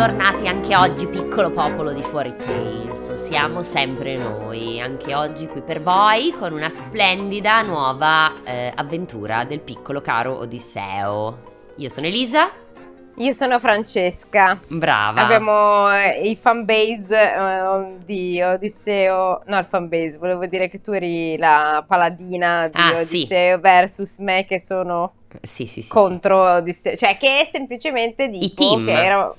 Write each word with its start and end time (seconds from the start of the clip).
bentornati 0.00 0.48
anche 0.48 0.74
oggi, 0.74 1.06
piccolo 1.06 1.50
popolo 1.50 1.92
di 1.92 2.00
Fuori 2.00 2.34
Tales. 2.34 3.12
Siamo 3.12 3.62
sempre 3.62 4.16
noi, 4.16 4.80
anche 4.80 5.14
oggi 5.14 5.46
qui 5.46 5.60
per 5.60 5.82
voi, 5.82 6.32
con 6.32 6.54
una 6.54 6.70
splendida 6.70 7.60
nuova 7.60 8.42
eh, 8.42 8.72
avventura 8.74 9.44
del 9.44 9.60
piccolo 9.60 10.00
caro 10.00 10.38
Odisseo. 10.38 11.38
Io 11.76 11.90
sono 11.90 12.06
Elisa. 12.06 12.50
Io 13.16 13.32
sono 13.32 13.58
Francesca. 13.58 14.58
Brava. 14.68 15.20
Abbiamo 15.20 15.94
eh, 15.94 16.30
i 16.30 16.34
fanbase 16.34 17.34
eh, 17.34 17.96
di 18.02 18.40
Odisseo. 18.40 19.42
No, 19.44 19.58
il 19.58 19.66
fanbase, 19.66 20.16
volevo 20.16 20.46
dire 20.46 20.70
che 20.70 20.80
tu 20.80 20.92
eri 20.92 21.36
la 21.36 21.84
paladina 21.86 22.68
di 22.68 22.80
Ah, 22.80 23.00
Odisseo 23.00 23.58
versus 23.58 24.16
me 24.16 24.46
che 24.46 24.58
sono 24.58 25.12
Sì, 25.42 25.66
sì, 25.66 25.82
sì. 25.82 25.90
contro 25.90 26.54
Odisseo. 26.54 26.96
Cioè, 26.96 27.18
che 27.18 27.46
semplicemente 27.52 28.30
dico 28.30 28.54
team. 28.54 28.86
che 28.86 29.04
era... 29.04 29.34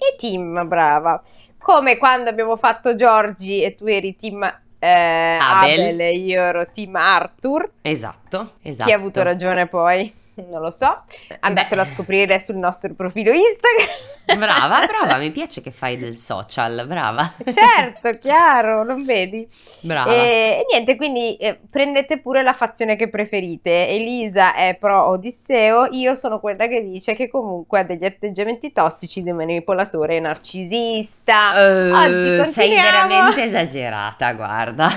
I 0.00 0.16
team, 0.18 0.66
brava. 0.66 1.20
Come 1.58 1.96
quando 1.98 2.30
abbiamo 2.30 2.56
fatto 2.56 2.94
Giorgi 2.94 3.62
e 3.62 3.74
tu 3.74 3.86
eri 3.86 4.16
team 4.16 4.42
eh, 4.78 5.38
Abel. 5.40 5.80
Abel 5.80 6.00
e 6.00 6.14
io 6.16 6.40
ero 6.40 6.66
team 6.70 6.96
Arthur. 6.96 7.70
Esatto, 7.82 8.54
esatto. 8.62 8.88
Chi 8.88 8.94
ha 8.94 8.96
avuto 8.96 9.22
ragione 9.22 9.66
poi? 9.66 10.12
Non 10.48 10.60
lo 10.60 10.70
so. 10.70 11.04
Andatelo 11.40 11.82
Beh. 11.82 11.88
a 11.88 11.90
scrivere 11.90 12.40
sul 12.40 12.56
nostro 12.56 12.94
profilo 12.94 13.30
Instagram. 13.32 14.10
Brava, 14.36 14.86
brava, 14.86 15.16
mi 15.16 15.30
piace 15.30 15.60
che 15.60 15.70
fai 15.70 15.98
del 15.98 16.14
social, 16.14 16.86
brava. 16.86 17.32
certo, 17.44 18.18
chiaro, 18.18 18.84
non 18.84 19.04
vedi? 19.04 19.48
Brava. 19.80 20.12
E, 20.12 20.60
e 20.60 20.66
niente, 20.70 20.96
quindi 20.96 21.36
eh, 21.36 21.58
prendete 21.68 22.20
pure 22.20 22.42
la 22.42 22.52
fazione 22.52 22.96
che 22.96 23.08
preferite. 23.08 23.88
Elisa 23.88 24.54
è 24.54 24.76
pro 24.78 25.08
Odisseo, 25.08 25.86
io 25.92 26.14
sono 26.14 26.40
quella 26.40 26.66
che 26.66 26.82
dice 26.82 27.14
che 27.14 27.28
comunque 27.28 27.80
ha 27.80 27.84
degli 27.84 28.04
atteggiamenti 28.04 28.72
tossici 28.72 29.22
di 29.22 29.32
manipolatore 29.32 30.16
e 30.16 30.20
narcisista. 30.20 31.56
Eh, 31.58 31.92
Oggi 31.92 32.50
sei 32.50 32.70
veramente 32.70 33.44
esagerata, 33.44 34.32
guarda. 34.34 34.88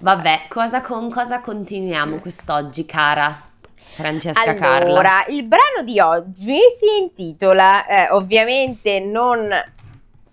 Vabbè, 0.00 0.42
cosa, 0.48 0.80
con 0.82 1.10
cosa 1.10 1.40
continuiamo 1.40 2.18
quest'oggi, 2.18 2.84
cara 2.84 3.52
Francesca 3.94 4.54
Carla? 4.54 4.88
Allora, 4.88 5.24
il 5.28 5.44
brano 5.44 5.82
di 5.84 5.98
oggi 6.00 6.56
si 6.78 7.00
intitola, 7.00 7.86
eh, 7.86 8.08
ovviamente 8.10 9.00
non 9.00 9.48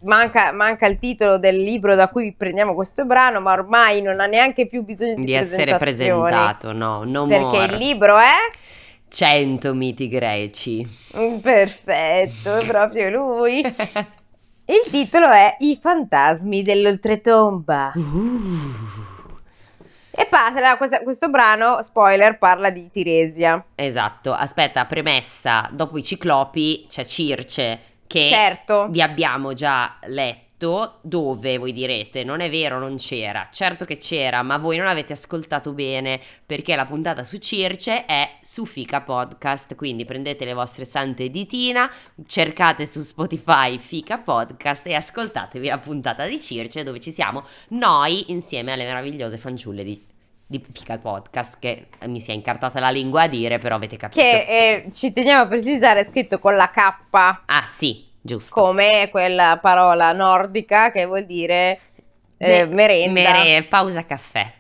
manca, 0.02 0.52
manca 0.52 0.88
il 0.88 0.98
titolo 0.98 1.38
del 1.38 1.62
libro 1.62 1.96
da 1.96 2.10
cui 2.10 2.34
prendiamo 2.34 2.74
questo 2.74 3.06
brano, 3.06 3.40
ma 3.40 3.54
ormai 3.54 4.02
non 4.02 4.20
ha 4.20 4.26
neanche 4.26 4.68
più 4.68 4.84
bisogno 4.84 5.16
di, 5.16 5.26
Di 5.26 5.34
essere 5.34 5.78
presentato, 5.78 6.72
no, 6.72 7.04
no 7.04 7.26
Perché 7.28 7.44
more. 7.44 7.66
il 7.66 7.76
libro 7.76 8.18
è... 8.18 8.58
100 9.08 9.74
miti 9.74 10.08
greci. 10.08 10.88
Mm, 11.18 11.38
Perfetto, 11.38 12.64
proprio 12.66 13.10
lui. 13.10 13.62
Il 14.64 14.90
titolo 14.90 15.30
è 15.30 15.58
I 15.60 15.78
fantasmi 15.82 16.62
dell'oltretomba. 16.62 17.92
E 20.14 20.26
parla, 20.30 20.76
questa- 20.78 21.02
questo 21.04 21.30
brano, 21.30 21.82
spoiler, 21.82 22.38
parla 22.38 22.70
di 22.70 22.88
Tiresia. 22.90 23.64
Esatto, 23.76 24.34
aspetta, 24.34 24.86
premessa, 24.86 25.70
dopo 25.72 25.98
i 25.98 26.04
ciclopi 26.04 26.86
c'è 26.90 27.06
Circe 27.06 27.80
che 28.08 28.28
Certo. 28.28 28.88
vi 28.90 29.02
abbiamo 29.02 29.54
già 29.54 29.96
letto 30.08 30.41
dove 31.02 31.58
voi 31.58 31.74
direte. 31.74 32.24
Non 32.24 32.40
è 32.40 32.50
vero 32.50 32.78
non 32.78 32.98
c'era. 32.98 33.50
Certo 33.52 33.86
che 33.86 33.98
c'era 33.98 34.44
ma 34.44 34.58
voi 34.58 34.78
non 34.78 34.88
avete 34.88 35.14
ascoltato 35.14 35.74
bene 35.74 36.20
perché 36.46 36.76
la 36.76 36.86
puntata 36.86 37.24
su 37.24 37.38
Circe 37.38 38.06
è 38.06 38.38
su 38.42 38.66
Fica 38.66 39.02
Podcast. 39.02 39.76
Quindi 39.76 40.06
prendete 40.06 40.46
le 40.46 40.54
vostre 40.54 40.86
sante 40.86 41.30
ditina 41.30 41.90
cercate 42.28 42.86
su 42.86 43.02
Spotify 43.02 43.78
Fica 43.80 44.20
Podcast 44.20 44.86
e 44.86 44.94
ascoltatevi 44.94 45.68
la 45.68 45.80
puntata 45.80 46.28
di 46.28 46.40
Circe 46.40 46.84
dove 46.84 47.00
ci 47.00 47.12
siamo 47.12 47.44
noi 47.70 48.32
insieme 48.32 48.72
alle 48.72 48.84
meravigliose 48.84 49.38
fanciulle 49.38 49.84
di, 49.84 50.06
di 50.46 50.64
Fica 50.72 51.00
Podcast 51.00 51.58
che 51.60 51.88
mi 52.06 52.20
si 52.20 52.30
è 52.30 52.34
incartata 52.34 52.80
la 52.80 52.90
lingua 52.92 53.24
a 53.24 53.28
dire 53.28 53.58
però 53.58 53.76
avete 53.76 53.98
capito. 53.98 54.22
Che 54.22 54.86
eh, 54.86 54.92
ci 54.92 55.12
teniamo 55.12 55.44
a 55.44 55.48
precisare 55.48 56.02
è 56.02 56.04
scritto 56.04 56.38
con 56.38 56.56
la 56.56 56.70
K. 56.70 56.78
Ah 57.46 57.66
sì 57.66 58.10
giusto 58.22 58.54
come 58.54 59.10
quella 59.12 59.58
parola 59.62 60.12
nordica 60.14 60.92
che 60.92 61.06
vuol 61.06 61.26
dire 61.26 61.80
eh, 62.38 62.66
Me- 62.66 62.74
merenda. 62.74 63.12
mere- 63.14 63.64
pausa 63.64 64.06
caffè. 64.06 64.54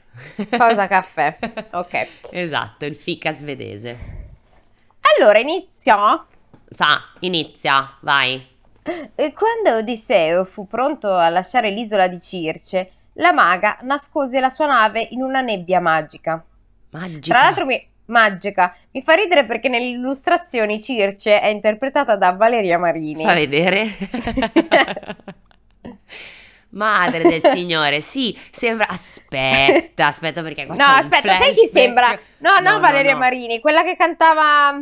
Pausa 0.57 0.88
caffè. 0.88 1.38
Ok. 1.71 2.07
esatto, 2.31 2.85
il 2.85 2.95
fica 2.95 3.31
svedese. 3.31 4.19
Allora 5.17 5.39
iniziò. 5.39 6.25
Sa, 6.69 7.01
inizia, 7.19 7.97
vai. 8.01 8.47
E 9.16 9.33
Quando 9.33 9.77
Odisseo 9.79 10.45
fu 10.45 10.67
pronto 10.67 11.13
a 11.13 11.29
lasciare 11.29 11.69
l'isola 11.69 12.07
di 12.07 12.19
Circe, 12.19 12.91
la 13.13 13.33
maga 13.33 13.77
nascose 13.81 14.39
la 14.39 14.50
sua 14.50 14.67
nave 14.67 15.07
in 15.11 15.21
una 15.21 15.41
nebbia 15.41 15.79
magica. 15.79 16.44
Magica. 16.91 17.33
Tra 17.33 17.44
l'altro 17.44 17.66
mi... 17.66 17.89
Magica. 18.06 18.75
Mi 18.91 19.01
fa 19.01 19.13
ridere 19.13 19.45
perché 19.45 19.69
nelle 19.69 19.85
illustrazioni 19.85 20.81
Circe 20.81 21.39
è 21.39 21.47
interpretata 21.47 22.16
da 22.16 22.31
Valeria 22.31 22.78
Marini. 22.78 23.23
Fa 23.23 23.34
vedere. 23.34 23.88
Madre 26.72 27.23
del 27.23 27.41
Signore, 27.41 28.00
sì, 28.01 28.38
sembra... 28.50 28.88
Aspetta, 28.88 30.07
aspetta 30.07 30.41
perché 30.41 30.66
qua 30.66 30.75
No, 30.75 30.85
aspetta, 30.85 31.38
sai 31.38 31.53
chi 31.53 31.67
sembra? 31.67 32.17
No, 32.38 32.59
no, 32.59 32.59
No, 32.62 32.72
no, 32.75 32.79
Valeria 32.79 33.13
no. 33.13 33.19
Marini, 33.19 33.59
quella 33.59 33.84
che 33.84 33.97
cantava 33.97 34.79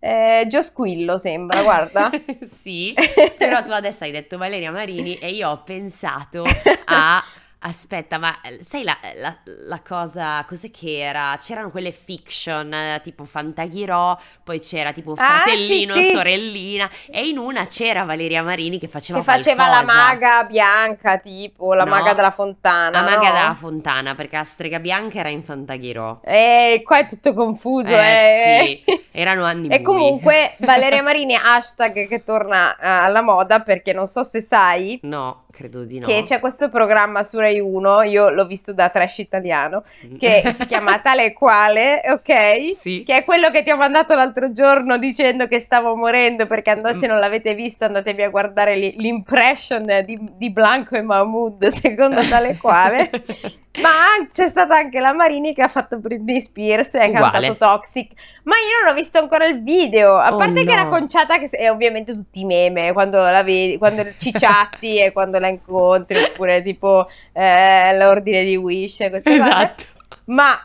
eh, 0.00 0.46
Gio 0.48 0.62
Squillo, 0.62 1.18
sembra, 1.18 1.62
guarda. 1.62 2.10
sì, 2.42 2.94
però 3.36 3.62
tu 3.62 3.70
adesso 3.70 4.04
hai 4.04 4.10
detto 4.10 4.38
Valeria 4.38 4.70
Marini 4.70 5.14
e 5.16 5.30
io 5.30 5.50
ho 5.50 5.62
pensato 5.62 6.44
a... 6.86 7.24
Aspetta, 7.60 8.18
ma 8.18 8.40
eh, 8.42 8.62
sai 8.62 8.84
la, 8.84 8.96
la- 9.16 9.36
la 9.44 9.82
cosa, 9.82 10.44
cos'è 10.46 10.70
che 10.70 11.00
era? 11.00 11.36
C'erano 11.40 11.70
quelle 11.70 11.90
fiction 11.90 12.72
eh, 12.72 13.00
tipo 13.02 13.24
Fantaghirò, 13.24 14.16
poi 14.44 14.60
c'era 14.60 14.92
tipo 14.92 15.14
Ah, 15.16 15.42
fratellino, 15.42 15.92
sì, 15.96 16.04
sì. 16.04 16.10
sorellina 16.10 16.88
e 17.10 17.26
in 17.26 17.36
una 17.36 17.66
c'era 17.66 18.04
Valeria 18.04 18.44
Marini 18.44 18.78
che 18.78 18.86
faceva 18.86 19.18
che 19.18 19.24
faceva 19.24 19.66
la 19.66 19.82
qualcosa. 19.82 19.92
maga 19.92 20.44
bianca, 20.44 21.18
tipo 21.18 21.74
la 21.74 21.84
No, 21.84 21.90
maga 21.90 22.14
della 22.14 22.30
fontana. 22.30 22.90
La 22.90 23.02
maga 23.02 23.32
no? 23.32 23.32
della 23.32 23.54
fontana, 23.54 24.14
perché 24.14 24.36
la 24.36 24.44
strega 24.44 24.78
bianca 24.78 25.18
era 25.18 25.28
in 25.30 25.42
Fantaghirò. 25.42 26.20
Eh, 26.22 26.82
qua 26.84 26.98
è 26.98 27.06
tutto 27.06 27.34
confuso, 27.34 27.98
Eh, 27.98 27.98
eh. 27.98 28.82
sì, 28.84 28.84
erano 29.10 29.44
anni 29.44 29.68
E 29.68 29.80
bui. 29.80 29.82
comunque 29.82 30.54
Valeria 30.60 31.02
Marini 31.02 31.34
hashtag 31.34 32.06
che 32.08 32.22
torna 32.22 32.76
eh, 32.76 32.86
alla 32.86 33.22
moda 33.22 33.60
perché 33.62 33.92
non 33.92 34.06
so 34.06 34.22
se 34.22 34.40
sai 34.40 34.98
No, 35.02 35.44
credo 35.50 35.84
di 35.84 35.98
no. 35.98 36.06
che 36.06 36.22
c'è 36.22 36.40
questo 36.40 36.68
programma 36.68 37.22
su 37.22 37.38
Rai 37.38 37.58
1, 37.58 38.02
io 38.02 38.30
l'ho 38.30 38.46
visto 38.46 38.72
da 38.72 38.88
trash 38.88 39.18
italiano, 39.18 39.82
che 40.18 40.42
si 40.54 40.66
chiama 40.66 40.98
Tale 41.02 41.26
e 41.26 41.32
Quale, 41.32 42.02
ok? 42.04 42.74
Sì. 42.76 43.02
Che 43.04 43.16
è 43.16 43.24
quello 43.24 43.50
che 43.50 43.62
ti 43.62 43.70
ho 43.70 43.76
mandato 43.76 44.14
l'altro 44.14 44.52
giorno 44.52 44.98
dicendo 44.98 45.46
che 45.46 45.60
stavo 45.60 45.96
morendo 45.96 46.46
perché 46.46 46.70
and- 46.70 46.90
se 46.90 47.06
non 47.06 47.18
l'avete 47.18 47.54
visto 47.54 47.84
andatevi 47.84 48.22
a 48.22 48.28
guardare 48.28 48.76
li- 48.76 48.94
l'impression 48.98 50.02
di, 50.04 50.18
di 50.36 50.50
Blanco 50.50 50.96
e 50.96 51.02
Mahmood 51.02 51.66
secondo 51.68 52.20
Tale 52.26 52.50
e 52.50 52.56
Quale. 52.56 53.10
Ma 53.80 54.26
c'è 54.32 54.48
stata 54.48 54.76
anche 54.76 55.00
la 55.00 55.12
Marini 55.12 55.54
che 55.54 55.62
ha 55.62 55.68
fatto 55.68 55.98
Britney 55.98 56.40
Spears 56.40 56.94
e 56.94 56.98
ha 57.00 57.10
cantato 57.10 57.56
Toxic. 57.56 58.10
Ma 58.44 58.54
io 58.56 58.84
non 58.84 58.92
ho 58.92 58.96
visto 58.96 59.18
ancora 59.18 59.46
il 59.46 59.62
video. 59.62 60.16
A 60.16 60.34
Oh, 60.34 60.36
parte 60.36 60.60
che 60.64 60.74
no. 60.74 60.80
era 60.80 60.86
conciata, 60.86 61.38
che 61.38 61.48
è 61.50 61.70
ovviamente 61.70 62.12
tutti 62.12 62.40
i 62.40 62.44
meme 62.44 62.92
quando 62.92 63.18
la 63.18 63.42
vedi, 63.42 63.78
quando 63.78 64.04
ci 64.16 64.32
chatti 64.32 64.98
e 65.02 65.12
quando 65.12 65.38
la 65.38 65.48
incontri, 65.48 66.22
oppure 66.22 66.62
tipo 66.62 67.08
eh, 67.32 67.96
l'ordine 67.96 68.44
di 68.44 68.56
Wish 68.56 69.00
e 69.00 69.10
queste 69.10 69.36
cose. 69.36 69.48
Esatto. 69.48 69.82
Ma 70.26 70.58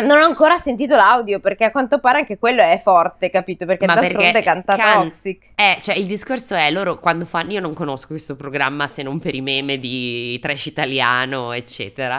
non 0.00 0.20
ho 0.20 0.24
ancora 0.24 0.58
sentito 0.58 0.96
l'audio 0.96 1.40
perché 1.40 1.64
a 1.64 1.70
quanto 1.70 1.98
pare 2.00 2.18
anche 2.18 2.38
quello 2.38 2.62
è 2.62 2.80
forte, 2.82 3.30
capito? 3.30 3.66
Perché 3.66 3.86
Ma 3.86 3.94
d'altronde 3.94 4.32
perché 4.32 4.46
canta 4.46 4.76
can- 4.76 5.04
Toxic. 5.04 5.50
Eh, 5.54 5.78
cioè 5.80 5.94
il 5.96 6.06
discorso 6.06 6.54
è 6.54 6.70
loro 6.70 6.98
quando 6.98 7.24
fanno, 7.24 7.52
io 7.52 7.60
non 7.60 7.74
conosco 7.74 8.08
questo 8.08 8.36
programma 8.36 8.86
se 8.86 9.02
non 9.02 9.18
per 9.18 9.34
i 9.34 9.40
meme 9.40 9.78
di 9.78 10.38
trash 10.40 10.66
italiano, 10.66 11.52
eccetera. 11.52 12.16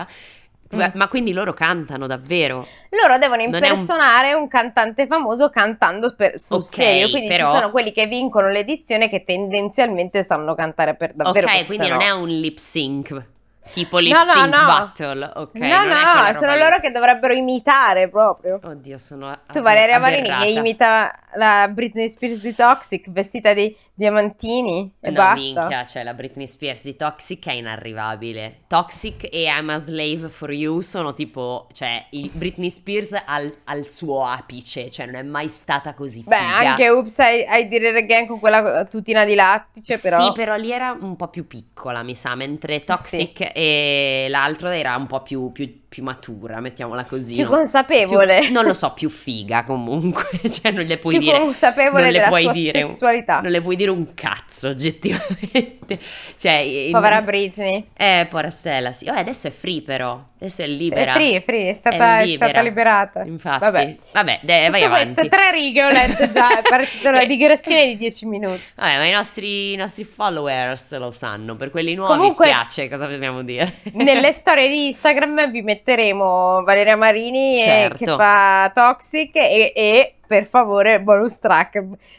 Ma- 0.74 0.88
Mm. 0.88 0.92
Ma 0.98 1.10
quindi 1.10 1.34
loro 1.34 1.52
cantano 1.52 2.08
davvero. 2.08 2.66
Loro 2.92 3.18
devono 3.18 3.42
è 3.42 3.46
un- 3.46 3.54
impersonare 3.56 4.34
un... 4.36 4.48
cantante 4.48 5.06
famoso 5.06 5.50
cantando 5.50 6.16
per- 6.16 6.40
sul 6.40 6.60
Ok, 6.60 6.64
serio. 6.64 7.10
Quindi 7.10 7.28
però- 7.28 7.52
ci 7.52 7.58
sono 7.58 7.72
quelli 7.72 7.92
che 7.92 8.06
vincono 8.08 8.48
l'edizione 8.48 9.10
che 9.10 9.26
tendenzialmente 9.26 10.24
sanno 10.24 10.56
cantare 10.56 10.96
per 10.96 11.12
davvero. 11.14 11.46
ok, 11.48 11.66
quindi 11.66 11.84
sennò- 11.88 11.98
non 11.98 12.06
è 12.08 12.12
un 12.12 12.30
lip 12.30 12.58
sync. 12.58 13.26
Tipo 13.74 14.00
lip 14.00 14.14
No, 14.14 14.24
no, 14.26 14.46
no. 14.46 14.66
battle. 14.66 15.32
Ok, 15.36 15.54
no, 15.56 15.84
no, 15.84 16.34
sono 16.34 16.54
lì. 16.54 16.60
loro 16.60 16.80
che 16.80 16.92
dovrebbero 16.92 17.34
imitare 17.34 18.10
proprio. 18.10 18.60
Oddio, 18.62 18.98
sono 18.98 19.38
Tu, 19.52 19.62
Valeria 19.62 20.00
Marini, 20.00 20.30
che 20.30 20.48
imita 20.50 21.14
la 21.36 21.70
Britney 21.72 22.10
Spears 22.10 22.42
di 22.42 22.54
Toxic, 22.56 23.10
vestita 23.12 23.54
di, 23.54 23.74
diamantini 24.02 24.94
e 25.00 25.10
no, 25.12 25.16
basta. 25.16 25.40
minchia, 25.40 25.86
cioè 25.86 26.04
la 26.04 26.16
Britney 26.16 26.48
Spears 26.48 26.84
di 26.84 26.96
Toxic 26.96 27.46
è 27.48 27.52
inarrivabile. 27.54 28.62
Toxic 28.68 29.28
e 29.32 29.44
I'm 29.44 29.70
a 29.70 29.78
Slave 29.78 30.28
for 30.28 30.52
You 30.52 30.82
sono 30.82 31.14
tipo, 31.14 31.68
cioè, 31.72 32.08
il 32.12 32.30
Britney 32.34 32.72
Spears 32.72 33.16
al, 33.26 33.54
al 33.66 33.86
suo 33.86 34.26
apice, 34.26 34.90
cioè 34.90 35.06
non 35.06 35.16
è 35.16 35.24
mai 35.24 35.48
stata 35.50 35.94
così 35.94 36.24
Beh, 36.26 36.36
figa. 36.36 36.70
anche 36.70 36.90
Oops, 36.90 37.18
I, 37.20 37.46
I 37.60 37.68
Did 37.68 37.84
It 37.84 37.96
Again 37.96 38.26
con 38.26 38.40
quella 38.40 38.86
tutina 38.86 39.24
di 39.24 39.36
lattice, 39.36 40.00
però. 40.00 40.20
Sì, 40.24 40.32
però 40.34 40.56
lì 40.56 40.72
era 40.72 40.98
un 41.00 41.16
po' 41.16 41.28
più 41.28 41.46
piccola, 41.46 42.02
mi 42.02 42.16
sa, 42.16 42.34
mentre 42.34 42.82
Toxic 42.82 43.52
e 43.54 44.26
l'altro 44.30 44.70
era 44.70 44.96
un 44.96 45.06
po' 45.06 45.22
più, 45.22 45.52
più, 45.52 45.82
più 45.92 46.04
matura, 46.04 46.62
mettiamola 46.62 47.04
così. 47.04 47.36
più 47.36 47.44
no? 47.44 47.50
consapevole. 47.50 48.40
Più- 48.40 48.54
non 48.54 48.64
lo 48.64 48.72
so, 48.74 48.94
più 48.94 49.10
figa 49.10 49.66
comunque, 49.66 50.24
cioè 50.50 50.72
non 50.72 50.86
le 50.86 50.98
puoi 50.98 51.18
Più 51.18 51.26
dire... 51.26 51.40
consapevole 51.42 52.04
non 52.04 52.12
le 52.14 52.18
della 52.20 52.28
puoi 52.30 52.44
sua 52.44 52.52
dire- 52.54 52.82
sessualità. 52.86 53.42
Non 53.42 53.52
le 53.52 53.60
puoi 53.62 53.76
dire 53.76 53.92
un 53.92 54.14
cazzo, 54.14 54.70
oggettivamente. 54.70 55.80
Cioè, 56.38 56.54
in- 56.54 56.92
Povera 56.94 57.22
Britney. 57.22 57.88
Eh, 57.98 58.26
povera 58.30 58.50
Stella, 58.50 58.94
sì. 58.94 59.10
Oh, 59.10 59.14
adesso 59.14 59.48
è 59.48 59.52
free 59.52 59.82
però, 59.82 60.24
adesso 60.40 60.62
è 60.62 60.68
libera. 60.68 61.12
È 61.12 61.16
free, 61.16 61.36
è 61.36 61.42
free, 61.42 61.70
è 61.72 61.74
stata, 61.74 62.20
è 62.22 62.26
libera. 62.26 62.50
stata 62.50 62.64
liberata. 62.64 63.24
Infatti. 63.24 63.60
Vabbè. 63.60 63.96
Vabbè, 64.14 64.40
dai, 64.42 64.70
vai 64.70 64.84
avanti. 64.84 65.14
questo, 65.14 65.28
tre 65.28 65.52
righe 65.52 65.84
ho 65.84 65.90
letto 65.90 66.30
già, 66.30 66.60
è 66.60 66.62
partita 66.62 67.10
una 67.12 67.26
digressione 67.26 67.88
di 67.88 67.98
10 67.98 68.26
minuti. 68.28 68.62
Vabbè, 68.76 68.98
ma 69.00 69.06
i 69.06 69.12
nostri, 69.12 69.74
i 69.74 69.76
nostri 69.76 70.06
followers 70.06 70.98
lo 70.98 71.12
sanno, 71.12 71.58
per 71.58 71.70
quelli 71.72 71.94
nuovi 71.94 72.14
Comunque- 72.14 72.46
spiace, 72.48 72.88
cosa 72.88 73.06
dobbiamo 73.08 73.44
dire? 73.44 73.80
Nelle 73.92 74.32
storie 74.32 74.70
di 74.70 74.86
Instagram 74.88 75.52
vi 75.52 75.62
metteremo 75.82 76.64
Valeria 76.64 76.96
Marini 76.96 77.60
eh, 77.60 77.64
Certo. 77.64 77.98
che 77.98 78.06
fa 78.06 78.72
Toxic 78.74 79.36
e, 79.36 79.74
e, 79.76 80.16
per 80.26 80.46
favore 80.46 81.02
bonus 81.02 81.40
track 81.40 81.76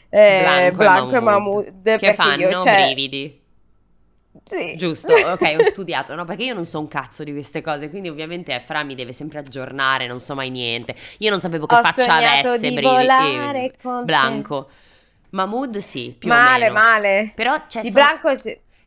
eh, 0.09 0.71
Blanco 0.73 0.75
Blanco, 0.77 1.15
e 1.15 1.19
Mahmood, 1.19 1.73
Mahmood 1.83 1.97
Che 1.97 2.13
fanno 2.13 2.41
io, 2.49 2.61
cioè, 2.61 2.83
brividi. 2.85 3.41
sì. 4.43 4.75
Giusto, 4.77 5.13
ok, 5.13 5.55
ho 5.59 5.63
studiato, 5.63 6.13
no? 6.13 6.25
Perché 6.25 6.43
io 6.43 6.53
non 6.53 6.65
so 6.65 6.79
un 6.79 6.87
cazzo 6.87 7.23
di 7.23 7.31
queste 7.31 7.61
cose, 7.61 7.89
quindi 7.89 8.09
ovviamente 8.09 8.61
Fra 8.65 8.83
mi 8.83 8.93
deve 8.95 9.13
sempre 9.13 9.39
aggiornare, 9.39 10.05
non 10.05 10.19
so 10.19 10.35
mai 10.35 10.49
niente. 10.49 10.93
Io 11.19 11.29
non 11.31 11.39
sapevo 11.39 11.65
che 11.65 11.75
Ho 11.75 11.81
faccia 11.81 12.13
avesse 12.15 12.59
di 12.69 12.73
brividi. 12.75 13.07
eh. 13.07 13.71
Blanco. 14.03 14.69
Mahmood 15.31 15.77
sì, 15.77 16.15
più 16.17 16.29
o 16.29 16.33
male, 16.33 16.59
meno. 16.69 16.73
male. 16.73 17.31
Però 17.33 17.55
c'è 17.65 17.81
Di 17.81 17.89
solo- 17.89 18.03
Blanco. 18.03 18.39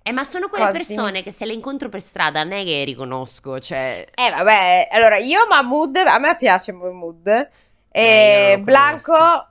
Eh, 0.06 0.12
ma 0.12 0.22
sono 0.22 0.48
quelle 0.48 0.66
Cosa? 0.66 0.76
persone 0.76 1.24
che 1.24 1.32
se 1.32 1.44
le 1.46 1.52
incontro 1.52 1.88
per 1.88 2.00
strada 2.00 2.44
non 2.44 2.52
è 2.52 2.62
che 2.64 2.84
riconosco, 2.84 3.58
cioè... 3.58 4.06
Eh 4.14 4.30
vabbè, 4.30 4.88
allora 4.92 5.16
io 5.16 5.46
Mahmood, 5.48 5.96
a 5.96 6.18
me 6.20 6.36
piace 6.36 6.70
Mahmood. 6.70 7.26
Eh, 7.26 7.50
E 7.90 8.50
non 8.50 8.58
lo 8.58 8.64
Blanco, 8.64 9.48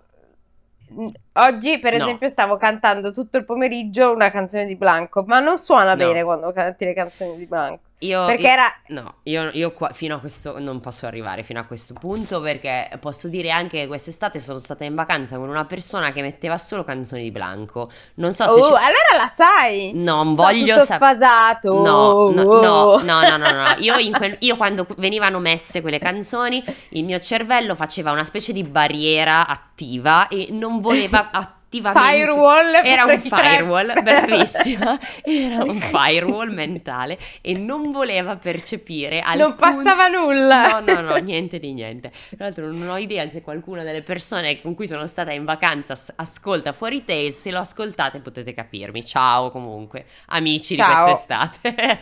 mh, 0.92 1.08
oggi 1.34 1.78
per 1.80 1.98
No. 1.98 2.04
esempio 2.06 2.30
stavo 2.30 2.56
cantando 2.56 3.12
tutto 3.12 3.38
il 3.38 3.44
pomeriggio 3.44 4.12
una 4.14 4.30
canzone 4.30 4.66
di 4.66 4.78
Blanco, 4.78 5.24
ma 5.28 5.42
non 5.42 5.58
suona 5.58 5.94
No. 5.94 5.98
bene 5.98 6.24
quando 6.24 6.54
canti 6.54 6.86
le 6.86 6.94
canzoni 6.94 7.36
di 7.36 7.46
Blanco. 7.48 7.82
Io, 8.00 8.26
Perché 8.26 8.42
io- 8.42 8.48
era... 8.50 8.74
No, 8.88 9.16
io, 9.24 9.50
io 9.54 9.72
qua, 9.72 9.90
fino 9.94 10.16
a 10.16 10.20
questo 10.20 10.60
non 10.60 10.82
posso 10.82 11.06
arrivare 11.06 11.44
fino 11.44 11.62
a 11.62 11.64
questo 11.64 11.94
punto 11.94 12.42
perché 12.42 12.90
posso 13.00 13.30
dire 13.30 13.52
anche 13.52 13.80
che 13.80 13.88
quest'estate 13.88 14.38
sono 14.38 14.60
stata 14.60 14.84
in 14.84 14.96
vacanza 14.96 15.38
con 15.38 15.48
una 15.48 15.64
persona 15.66 16.12
che 16.12 16.22
metteva 16.22 16.58
solo 16.58 16.84
canzoni 16.84 17.24
di 17.24 17.32
Blanco. 17.32 17.90
Non 18.16 18.34
so 18.34 18.44
se... 18.44 18.50
Oh, 18.60 18.64
ci- 18.68 18.74
allora 18.74 19.16
la 19.18 19.28
sai! 19.28 19.92
Non 19.96 20.34
Sto 20.34 20.36
voglio 20.44 20.74
tutto 20.74 20.86
sap- 20.86 20.98
sfasato! 20.98 21.74
No, 21.82 22.30
no, 22.32 22.42
Oh. 22.42 22.62
no, 23.02 23.02
no, 23.02 23.22
no, 23.22 23.38
no, 23.38 23.52
no. 23.52 23.76
Io, 23.80 23.96
quel- 24.12 24.38
io 24.42 24.58
quando 24.58 24.86
venivano 24.98 25.40
messe 25.40 25.82
quelle 25.82 25.98
canzoni, 26.00 26.62
il 26.90 27.06
mio 27.06 27.20
cervello 27.20 27.76
faceva 27.76 28.12
una 28.12 28.26
specie 28.26 28.52
di 28.52 28.64
barriera 28.64 29.48
attiva 29.48 30.28
e 30.28 30.48
non 30.52 30.82
voleva 30.82 31.30
attivamente. 31.78 32.18
Firewall 32.18 32.74
Era 32.84 33.04
un 33.06 33.08
tre- 33.08 33.18
firewall, 33.20 33.94
bravissima. 34.04 35.00
Era 35.24 35.64
un 35.64 35.76
firewall 35.80 36.50
mentale 36.54 37.18
e 37.42 37.54
non 37.54 37.92
voleva 37.92 38.36
percepire 38.38 39.22
Non 39.22 39.42
alcun- 39.42 39.56
passava 39.56 40.08
nulla! 40.08 40.80
No, 40.80 40.94
no, 40.94 41.02
no, 41.02 41.16
niente 41.18 41.60
di 41.60 41.74
niente. 41.74 42.12
Tra 42.36 42.46
l'altro 42.46 42.72
non 42.72 42.90
ho 42.90 42.98
idea 42.98 43.30
se 43.30 43.42
qualcuna 43.42 43.84
delle 43.84 44.02
persone 44.02 44.62
con 44.62 44.76
cui 44.76 44.88
sono 44.88 45.08
stata 45.08 45.32
in 45.32 45.46
vacanza 45.46 45.96
ascolta 46.16 46.74
Fuori 46.74 47.04
Tales, 47.04 47.40
se 47.40 47.52
lo 47.52 47.60
ascoltate 47.60 48.20
potete 48.20 48.54
capirmi. 48.54 49.04
Ciao 49.06 49.52
comunque, 49.52 50.06
amici 50.28 50.76
Ciao. 50.76 50.88
di 50.88 51.12
quest'estate. 51.12 52.00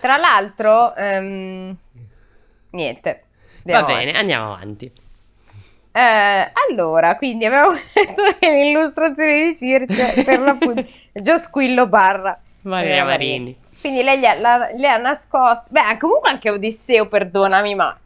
Tra 0.00 0.16
l'altro, 0.16 0.94
ehm, 0.96 1.76
niente. 2.70 3.24
Va 3.64 3.78
Andiamo 3.78 3.86
bene, 3.98 4.18
andiamo 4.18 4.52
avanti. 4.54 4.90
Eh, 5.96 6.52
allora, 6.68 7.16
quindi 7.16 7.46
abbiamo 7.46 7.72
detto 7.94 8.22
che 8.38 8.50
l'illustrazione 8.50 9.44
di 9.44 9.56
Circe 9.56 10.22
per 10.24 10.40
l'appunto 10.40 10.84
Gio 11.14 11.38
Squillo 11.38 11.86
barra 11.86 12.38
Valeria 12.62 13.00
Eh, 13.02 13.04
Marini. 13.04 13.56
Quindi 13.80 14.02
lei 14.02 14.18
gli 14.18 14.24
ha, 14.26 14.34
le 14.74 14.88
ha 14.88 14.96
nascosto. 14.98 15.68
Beh, 15.70 15.96
comunque 15.98 16.28
anche 16.30 16.50
Odisseo, 16.50 17.08
perdonami, 17.08 17.74
ma 17.74 17.96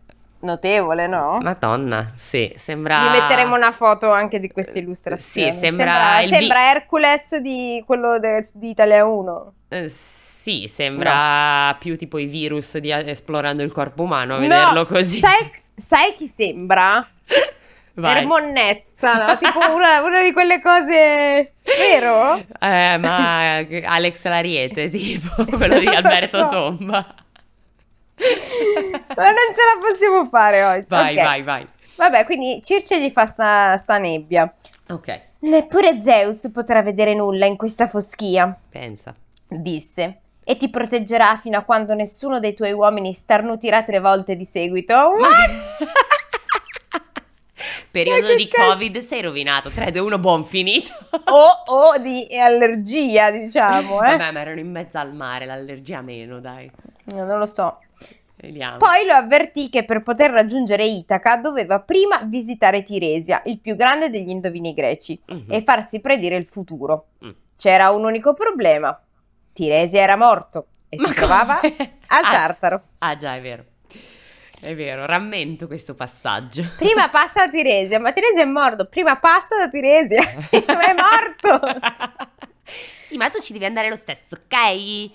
notevole, 0.40 1.06
no? 1.06 1.38
Madonna, 1.42 2.12
sì, 2.16 2.52
sembra... 2.56 2.98
Vi 3.10 3.18
metteremo 3.20 3.54
una 3.56 3.72
foto 3.72 4.10
anche 4.12 4.38
di 4.38 4.48
questa 4.50 4.78
illustrazione. 4.78 5.52
Sì, 5.52 5.58
sembra 5.58 6.20
il 6.20 6.28
vi- 6.30 6.34
sembra 6.36 6.70
Hercules 6.70 7.36
di 7.38 7.82
quello 7.86 8.18
de- 8.18 8.46
di 8.54 8.68
Italia 8.70 9.04
1. 9.06 9.52
Eh, 9.68 9.88
sì, 9.88 10.66
sembra 10.68 11.74
più 11.78 11.96
tipo 11.96 12.18
i 12.18 12.26
virus 12.26 12.78
di 12.78 12.90
esplorando 12.92 13.62
il 13.62 13.72
corpo 13.72 14.02
umano 14.02 14.34
a 14.34 14.36
No, 14.36 14.42
vederlo 14.42 14.86
così. 14.86 15.18
Sai, 15.18 15.50
sai 15.74 16.14
chi 16.16 16.26
sembra? 16.26 17.04
Vai. 17.94 18.18
Ermonnezza, 18.18 19.14
no? 19.26 19.36
Tipo 19.36 19.58
una, 19.74 20.02
una 20.02 20.22
di 20.22 20.32
quelle 20.32 20.60
cose. 20.62 21.52
Vero? 21.62 22.36
Eh, 22.60 22.96
ma 22.98 23.56
Alex 23.84 24.24
Lariete, 24.26 24.88
tipo, 24.88 25.44
quello 25.56 25.78
di 25.78 25.86
Alberto 25.86 26.38
so. 26.38 26.46
Tomba. 26.48 27.14
Ma 29.16 29.24
non 29.24 29.52
ce 29.52 29.62
la 29.64 29.80
possiamo 29.80 30.24
fare 30.26 30.62
oggi. 30.64 30.84
Vai, 30.88 31.16
Ok. 31.16 31.22
vai, 31.24 31.42
vai. 31.42 31.64
Vabbè, 31.96 32.24
quindi 32.24 32.60
Circe 32.62 33.00
gli 33.00 33.10
fa 33.10 33.26
sta, 33.26 33.76
sta 33.76 33.98
nebbia. 33.98 34.52
Ok, 34.88 35.20
Neppure 35.40 36.00
Zeus 36.02 36.50
potrà 36.52 36.82
vedere 36.82 37.14
nulla 37.14 37.46
in 37.46 37.56
questa 37.56 37.86
foschia, 37.88 38.54
pensa. 38.70 39.14
disse. 39.48 40.20
E 40.44 40.56
ti 40.56 40.68
proteggerà 40.68 41.36
fino 41.36 41.56
a 41.58 41.62
quando 41.62 41.94
nessuno 41.94 42.40
dei 42.40 42.54
tuoi 42.54 42.72
uomini 42.72 43.12
starnutirà 43.12 43.82
tre 43.82 44.00
volte 44.00 44.36
di 44.36 44.44
seguito. 44.44 44.94
What? 45.16 45.50
Periodo 47.90 48.34
di 48.36 48.46
cazzo- 48.48 48.68
Covid 48.70 48.98
sei 48.98 49.20
rovinato. 49.22 49.68
3, 49.70 49.90
2, 49.90 50.00
1, 50.00 50.18
buon 50.18 50.44
finito. 50.44 50.92
O, 51.10 51.62
o 51.66 51.98
di 51.98 52.26
allergia, 52.38 53.30
diciamo, 53.30 54.02
eh? 54.04 54.16
Vabbè, 54.16 54.30
ma 54.30 54.40
erano 54.40 54.60
in 54.60 54.70
mezzo 54.70 54.98
al 54.98 55.12
mare, 55.14 55.44
l'allergia 55.46 56.00
meno, 56.00 56.40
dai. 56.40 56.70
No, 57.04 57.24
non 57.24 57.38
lo 57.38 57.46
so. 57.46 57.78
Vediamo. 58.36 58.78
Poi 58.78 59.04
lo 59.06 59.12
avvertì 59.12 59.68
che 59.68 59.84
per 59.84 60.02
poter 60.02 60.30
raggiungere 60.30 60.86
Itaca 60.86 61.36
doveva 61.36 61.80
prima 61.80 62.20
visitare 62.24 62.82
Tiresia, 62.82 63.42
il 63.46 63.58
più 63.60 63.74
grande 63.76 64.08
degli 64.08 64.30
indovini 64.30 64.72
greci, 64.72 65.20
Mhm. 65.26 65.44
e 65.52 65.62
farsi 65.62 66.00
predire 66.00 66.36
il 66.36 66.46
futuro. 66.46 67.06
Mm. 67.24 67.30
C'era 67.56 67.90
un 67.90 68.04
unico 68.04 68.32
problema. 68.32 68.98
Tiresia 69.52 70.00
era 70.00 70.16
morto 70.16 70.68
e 70.88 70.96
si 70.96 71.02
Ma 71.02 71.12
trovava 71.12 71.58
come? 71.60 71.76
al 72.06 72.24
Ah, 72.24 72.30
Tartaro. 72.30 72.82
Ah, 72.98 73.14
già, 73.16 73.34
è 73.36 73.40
vero. 73.42 73.64
È 74.60 74.74
vero, 74.74 75.06
rammento 75.06 75.66
questo 75.66 75.94
passaggio. 75.94 76.62
Prima 76.76 77.08
passa 77.08 77.46
da 77.46 77.50
Tiresia, 77.50 77.98
ma 77.98 78.12
Tiresia 78.12 78.42
è 78.42 78.46
morto. 78.46 78.86
Prima 78.88 79.16
passa 79.16 79.56
da 79.56 79.68
Tiresia, 79.68 80.20
ma 80.66 80.84
è 80.84 80.94
morto. 80.94 82.30
sì, 83.00 83.16
ma 83.16 83.30
tu 83.30 83.40
ci 83.40 83.54
devi 83.54 83.64
andare 83.64 83.88
lo 83.88 83.96
stesso, 83.96 84.34
ok? 84.34 85.10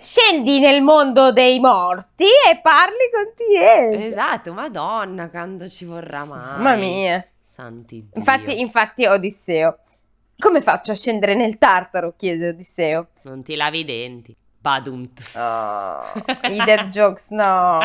Scendi 0.00 0.58
nel 0.58 0.82
mondo 0.82 1.30
dei 1.30 1.60
morti 1.60 2.24
e 2.24 2.58
parli 2.60 3.10
con 3.12 3.32
Tiresia. 3.36 4.06
Esatto, 4.06 4.52
madonna, 4.52 5.30
quando 5.30 5.68
ci 5.68 5.84
vorrà 5.84 6.24
mai. 6.24 6.60
Mamma 6.60 6.74
mia. 6.74 7.24
Santi 7.40 8.00
Dio. 8.00 8.18
Infatti, 8.18 8.58
infatti 8.58 9.06
Odisseo. 9.06 9.78
Come 10.36 10.60
faccio 10.60 10.90
a 10.90 10.96
scendere 10.96 11.36
nel 11.36 11.58
Tartaro? 11.58 12.14
chiese 12.16 12.48
Odisseo. 12.48 13.10
Non 13.22 13.44
ti 13.44 13.54
lavi 13.54 13.78
i 13.78 13.84
denti. 13.84 14.36
Badumt. 14.64 15.20
Oh, 15.36 16.02
I 16.48 16.56
dead 16.64 16.88
jokes, 16.88 17.28
no. 17.28 17.80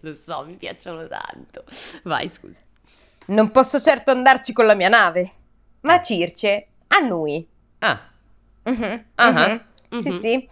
Lo 0.00 0.14
so, 0.16 0.44
mi 0.44 0.54
piacciono 0.54 1.06
tanto. 1.06 1.62
Vai, 2.02 2.26
scusa. 2.28 2.58
Non 3.26 3.52
posso 3.52 3.80
certo 3.80 4.10
andarci 4.10 4.52
con 4.52 4.66
la 4.66 4.74
mia 4.74 4.88
nave. 4.88 5.30
Ma 5.82 6.02
Circe, 6.02 6.66
annui. 6.88 7.46
Ah, 7.78 8.00
Mhm, 8.64 9.04
Ah, 9.14 9.30
mhm. 9.30 10.00
Sì, 10.00 10.08
mhm. 10.10 10.18
sì. 10.18 10.48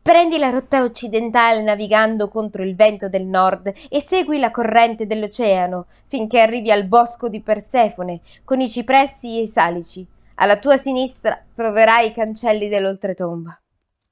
Prendi 0.00 0.38
la 0.38 0.48
rotta 0.48 0.82
occidentale 0.82 1.62
navigando 1.62 2.28
contro 2.28 2.62
il 2.62 2.74
vento 2.76 3.10
del 3.10 3.24
nord 3.26 3.70
e 3.90 4.00
segui 4.00 4.38
la 4.38 4.50
corrente 4.50 5.06
dell'oceano 5.06 5.86
finché 6.06 6.40
arrivi 6.40 6.70
al 6.70 6.84
bosco 6.84 7.28
di 7.28 7.42
Persefone 7.42 8.20
con 8.44 8.60
i 8.62 8.70
cipressi 8.70 9.36
e 9.36 9.42
i 9.42 9.46
salici. 9.46 10.06
Alla 10.36 10.56
tua 10.58 10.78
sinistra 10.78 11.38
troverai 11.54 12.06
i 12.08 12.12
cancelli 12.14 12.68
dell'oltretomba. 12.68 13.58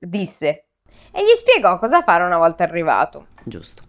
Disse 0.06 0.64
e 1.12 1.22
gli 1.22 1.36
spiegò 1.36 1.78
cosa 1.78 2.02
fare 2.02 2.24
una 2.24 2.38
volta 2.38 2.64
arrivato. 2.64 3.28
giusto. 3.44 3.82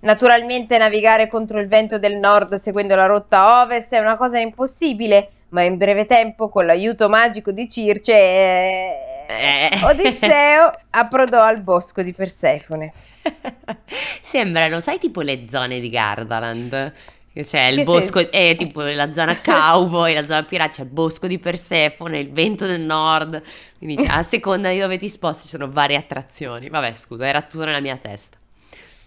Naturalmente 0.00 0.78
navigare 0.78 1.28
contro 1.28 1.60
il 1.60 1.68
vento 1.68 1.98
del 1.98 2.16
nord 2.16 2.56
seguendo 2.56 2.96
la 2.96 3.06
rotta 3.06 3.62
ovest 3.62 3.94
è 3.94 3.98
una 3.98 4.16
cosa 4.16 4.38
impossibile, 4.38 5.30
ma 5.50 5.62
in 5.62 5.76
breve 5.76 6.06
tempo, 6.06 6.48
con 6.48 6.66
l'aiuto 6.66 7.08
magico 7.08 7.52
di 7.52 7.68
Circe, 7.68 8.12
eh, 8.12 8.92
Eh. 9.28 9.70
Odisseo 9.84 10.72
approdò 10.90 11.40
al 11.40 11.60
bosco 11.60 12.02
di 12.02 12.12
Persefone. 12.12 12.92
Sembrano, 14.20 14.80
sai, 14.80 14.98
tipo 14.98 15.20
le 15.20 15.44
zone 15.48 15.78
di 15.78 15.88
Gardaland. 15.88 16.92
C'è 17.34 17.62
il 17.68 17.76
Che 17.78 17.84
bosco, 17.84 18.30
è 18.30 18.54
tipo 18.58 18.82
la 18.82 19.10
zona 19.10 19.40
cowboy, 19.40 20.12
la 20.12 20.24
zona 20.24 20.42
pirata, 20.44 20.72
c'è 20.74 20.82
il 20.82 20.88
bosco 20.88 21.26
di 21.26 21.38
Persefone, 21.38 22.18
il 22.18 22.30
vento 22.30 22.66
del 22.66 22.80
nord. 22.82 23.42
Quindi 23.78 24.04
a 24.08 24.22
seconda 24.22 24.68
di 24.70 24.78
dove 24.78 24.98
ti 24.98 25.08
sposti 25.08 25.44
ci 25.44 25.48
sono 25.48 25.70
varie 25.70 25.96
attrazioni. 25.96 26.68
Vabbè, 26.68 26.92
scusa, 26.92 27.26
era 27.26 27.40
tutto 27.40 27.64
nella 27.64 27.80
mia 27.80 27.96
testa. 27.96 28.36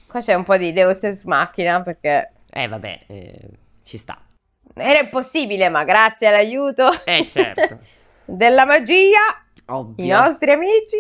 Qua 0.08 0.20
c'è 0.22 0.34
un 0.34 0.44
po' 0.44 0.58
di 0.58 0.74
Deus 0.74 1.04
Ex 1.04 1.24
Machina 1.26 1.82
perché 1.82 2.32
Eh, 2.52 2.68
vabbè, 2.68 3.02
eh, 3.08 3.40
ci 3.84 3.98
sta. 3.98 4.18
era 4.74 5.00
impossibile, 5.02 5.70
ma 5.70 5.84
grazie 5.84 6.28
all'aiuto 6.28 6.90
Eh, 7.04 7.28
certo. 7.30 7.80
della 8.26 8.66
magia, 8.66 9.20
i 9.56 9.62
Ovvio. 9.68 10.18
nostri 10.18 10.50
amici. 10.52 10.98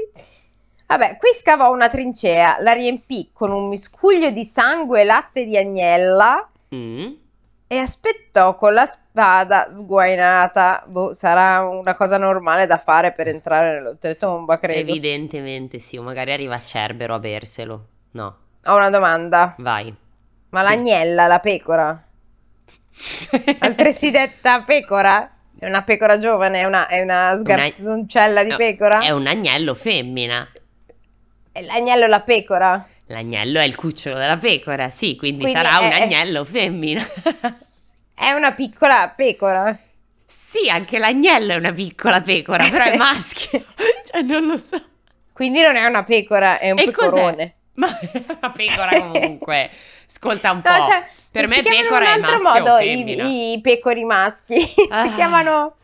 Vabbè, 0.87 1.17
qui 1.17 1.29
scavò 1.33 1.71
una 1.71 1.89
trincea, 1.89 2.57
la 2.59 2.73
riempì 2.73 3.31
con 3.33 3.51
un 3.51 3.67
miscuglio 3.67 4.29
di 4.29 4.43
sangue 4.43 5.01
e 5.01 5.03
latte 5.05 5.43
di 5.43 5.57
agnella 5.57 6.47
Mm. 6.73 7.13
e 7.67 7.77
aspettò 7.77 8.55
con 8.55 8.73
la 8.73 8.85
spada 8.85 9.69
sguainata. 9.73 10.83
Boh, 10.87 11.13
sarà 11.13 11.67
una 11.67 11.93
cosa 11.95 12.17
normale 12.17 12.65
da 12.67 12.77
fare 12.77 13.11
per 13.11 13.27
entrare 13.27 13.73
nell'oltretomba, 13.73 14.57
credo. 14.57 14.79
Evidentemente 14.79 15.79
sì, 15.79 15.97
o 15.97 16.01
magari 16.03 16.31
arriva 16.31 16.61
Cerbero 16.63 17.15
a 17.15 17.19
berselo. 17.19 17.87
No, 18.11 18.37
Ho 18.65 18.75
una 18.75 18.89
domanda. 18.89 19.55
vai. 19.59 19.93
Ma 20.49 20.61
l'agnella, 20.61 21.27
la 21.27 21.39
pecora, 21.39 22.01
altresì 23.59 24.09
detta 24.11 24.63
pecora, 24.63 25.29
è 25.59 25.67
una 25.67 25.83
pecora 25.83 26.17
giovane, 26.17 26.61
è 26.61 26.63
una, 26.63 26.87
è 26.87 27.01
una 27.01 27.35
sgarzoncella 27.37 28.43
di 28.43 28.51
No, 28.51 28.55
pecora? 28.55 28.99
È 29.01 29.09
un 29.09 29.27
agnello 29.27 29.73
femmina. 29.73 30.47
E 31.51 31.61
l'agnello 31.61 32.07
la 32.07 32.21
pecora? 32.21 32.87
L'agnello 33.07 33.59
è 33.59 33.63
il 33.63 33.75
cucciolo 33.75 34.15
della 34.17 34.37
pecora, 34.37 34.89
sì, 34.89 35.15
quindi, 35.15 35.41
Quindi 35.41 35.59
sarà 35.59 35.79
un 35.79 35.91
è- 35.91 36.01
agnello 36.01 36.43
femmina. 36.43 37.05
È 38.17 38.31
una 38.31 38.53
piccola 38.53 39.13
pecora? 39.15 39.77
sì, 40.25 40.69
anche 40.69 40.97
l'agnello 40.97 41.51
è 41.51 41.55
una 41.57 41.73
piccola 41.73 42.21
pecora, 42.21 42.67
però 42.69 42.85
è 42.85 42.95
maschio. 42.97 43.63
cioè, 44.09 44.21
non 44.21 44.45
lo 44.45 44.57
so. 44.57 44.81
Quindi 45.33 45.61
non 45.61 45.75
è 45.75 45.85
una 45.85 46.03
pecora, 46.03 46.57
è 46.59 46.71
un 46.71 46.79
E 46.79 46.91
cos'è? 46.91 47.09
pecorone. 47.09 47.55
Ma 47.73 47.99
è 47.99 48.23
una 48.39 48.51
pecora 48.51 49.01
comunque. 49.01 49.69
Ascolta 50.09 50.51
un 50.51 50.61
po'. 50.61 50.69
No, 50.69 50.77
cioè, 50.89 51.07
per 51.29 51.47
me 51.47 51.61
pecora 51.61 52.13
è 52.13 52.15
un 52.15 52.21
maschio 52.21 52.41
modo 52.49 52.77
i, 52.79 53.51
i 53.53 53.61
pecori 53.61 54.03
maschi. 54.05 54.55
Ah. 54.89 55.07
si 55.07 55.15
chiamano... 55.15 55.75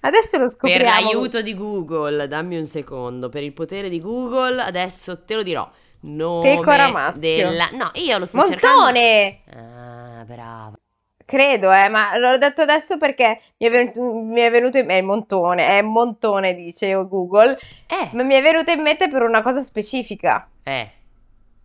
Adesso 0.00 0.38
lo 0.38 0.44
Per 0.44 0.52
scopriamo. 0.52 0.84
l'aiuto 0.84 1.42
di 1.42 1.54
Google, 1.54 2.28
dammi 2.28 2.56
un 2.56 2.64
secondo. 2.64 3.28
Per 3.28 3.42
il 3.42 3.52
potere 3.52 3.88
di 3.88 4.00
Google, 4.00 4.62
adesso 4.62 5.24
te 5.24 5.34
lo 5.34 5.42
dirò. 5.42 5.68
Nome 6.02 6.48
Pecora 6.56 6.90
maschio. 6.90 7.20
della... 7.50 7.68
No, 7.72 7.90
io 7.94 8.18
lo 8.18 8.26
sto 8.26 8.46
cercando. 8.46 8.80
Montone! 8.84 9.38
Ah, 9.54 10.24
brava. 10.24 10.72
Credo, 11.24 11.70
eh, 11.72 11.88
ma 11.88 12.16
l'ho 12.18 12.38
detto 12.38 12.62
adesso 12.62 12.96
perché 12.96 13.40
mi 13.58 13.66
è 13.68 13.70
venuto, 13.70 14.02
mi 14.02 14.40
è 14.40 14.50
venuto 14.50 14.78
in 14.78 14.86
mente, 14.86 15.00
è 15.02 15.04
montone, 15.06 15.66
è 15.78 15.82
montone, 15.82 16.54
dice 16.54 16.92
Google, 17.06 17.56
Eh, 17.86 18.08
ma 18.14 18.22
mi 18.24 18.34
è 18.34 18.42
venuto 18.42 18.72
in 18.72 18.80
mente 18.82 19.08
per 19.08 19.22
una 19.22 19.40
cosa 19.42 19.62
specifica. 19.62 20.48
eh. 20.64 20.90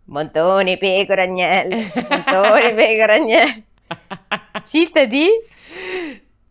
Montone, 0.04 0.76
pecora, 0.76 1.22
agnello, 1.22 1.74
montone, 2.08 2.74
pecora, 2.74 3.14
agnello. 3.14 3.62
Cheat 4.62 5.02
di 5.04 5.28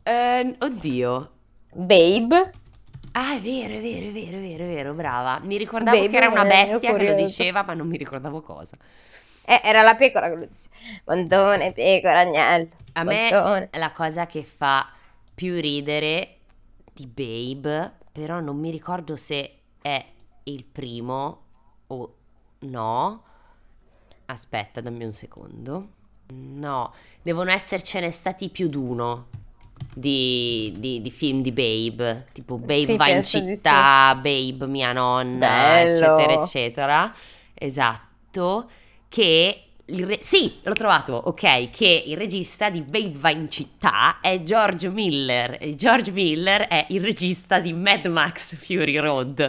Eh, 0.03 0.55
oddio. 0.59 1.29
Babe. 1.71 2.51
Ah, 3.17 3.35
è 3.35 3.39
vero, 3.39 3.75
è 3.75 3.81
vero, 3.81 4.07
è 4.07 4.11
vero, 4.11 4.37
è 4.37 4.41
vero, 4.41 4.63
è 4.63 4.67
vero, 4.67 4.93
brava. 4.93 5.39
Mi 5.39 5.55
ricordavo 5.55 5.97
Baby, 5.97 6.09
che 6.09 6.17
era 6.17 6.27
una 6.27 6.43
bestia 6.43 6.93
che 6.93 7.03
lo 7.03 7.13
diceva, 7.13 7.63
ma 7.63 7.73
non 7.73 7.87
mi 7.87 7.95
ricordavo 7.95 8.41
cosa. 8.41 8.77
Eh, 9.45 9.61
era 9.63 9.83
la 9.83 9.95
pecora 9.95 10.27
che 10.27 10.35
lo 10.35 10.45
dice. 10.45 10.69
Montone, 11.05 11.71
pecora, 11.71 12.19
agnello. 12.19 12.67
A 12.93 13.03
me 13.03 13.29
montone. 13.31 13.69
la 13.71 13.91
cosa 13.93 14.25
che 14.25 14.43
fa 14.43 14.89
più 15.33 15.57
ridere 15.61 16.39
di 16.91 17.07
Babe, 17.07 17.93
però 18.11 18.41
non 18.41 18.57
mi 18.57 18.69
ricordo 18.69 19.15
se 19.15 19.59
è 19.81 20.05
il 20.43 20.65
primo 20.65 21.43
o 21.87 22.15
no. 22.59 23.23
Aspetta, 24.25 24.81
dammi 24.81 25.05
un 25.05 25.13
secondo. 25.13 25.87
No, 26.33 26.93
devono 27.21 27.51
essercene 27.51 28.11
stati 28.11 28.49
più 28.49 28.67
d'uno 28.67 29.34
di, 29.95 30.73
di- 30.77 31.01
di 31.01 31.11
film 31.11 31.41
di 31.41 31.51
Babe, 31.51 32.27
tipo 32.33 32.57
Babe 32.57 32.85
Sì, 32.85 32.95
va 32.97 33.09
in 33.09 33.23
città, 33.23 34.13
Babe 34.15 34.67
mia 34.67 34.91
nonna, 34.93 35.47
Bello. 35.47 36.17
eccetera, 36.17 36.33
eccetera. 36.33 37.13
Esatto, 37.53 38.69
che 39.09 39.59
il 39.87 40.05
re- 40.07 40.17
sì, 40.21 40.59
l'ho 40.63 40.73
trovato, 40.73 41.13
ok, 41.13 41.69
che 41.69 42.03
il 42.07 42.17
regista 42.17 42.69
di 42.71 42.81
Babe 42.81 43.11
va 43.15 43.29
in 43.29 43.49
città 43.51 44.19
è 44.19 44.41
George 44.41 44.89
Miller 44.89 45.57
e 45.61 45.75
George 45.75 46.09
Miller 46.11 46.61
è 46.67 46.87
il 46.89 47.01
regista 47.03 47.59
di 47.59 47.71
Mad 47.71 48.05
Max 48.07 48.55
Fury 48.55 48.97
Road. 48.97 49.39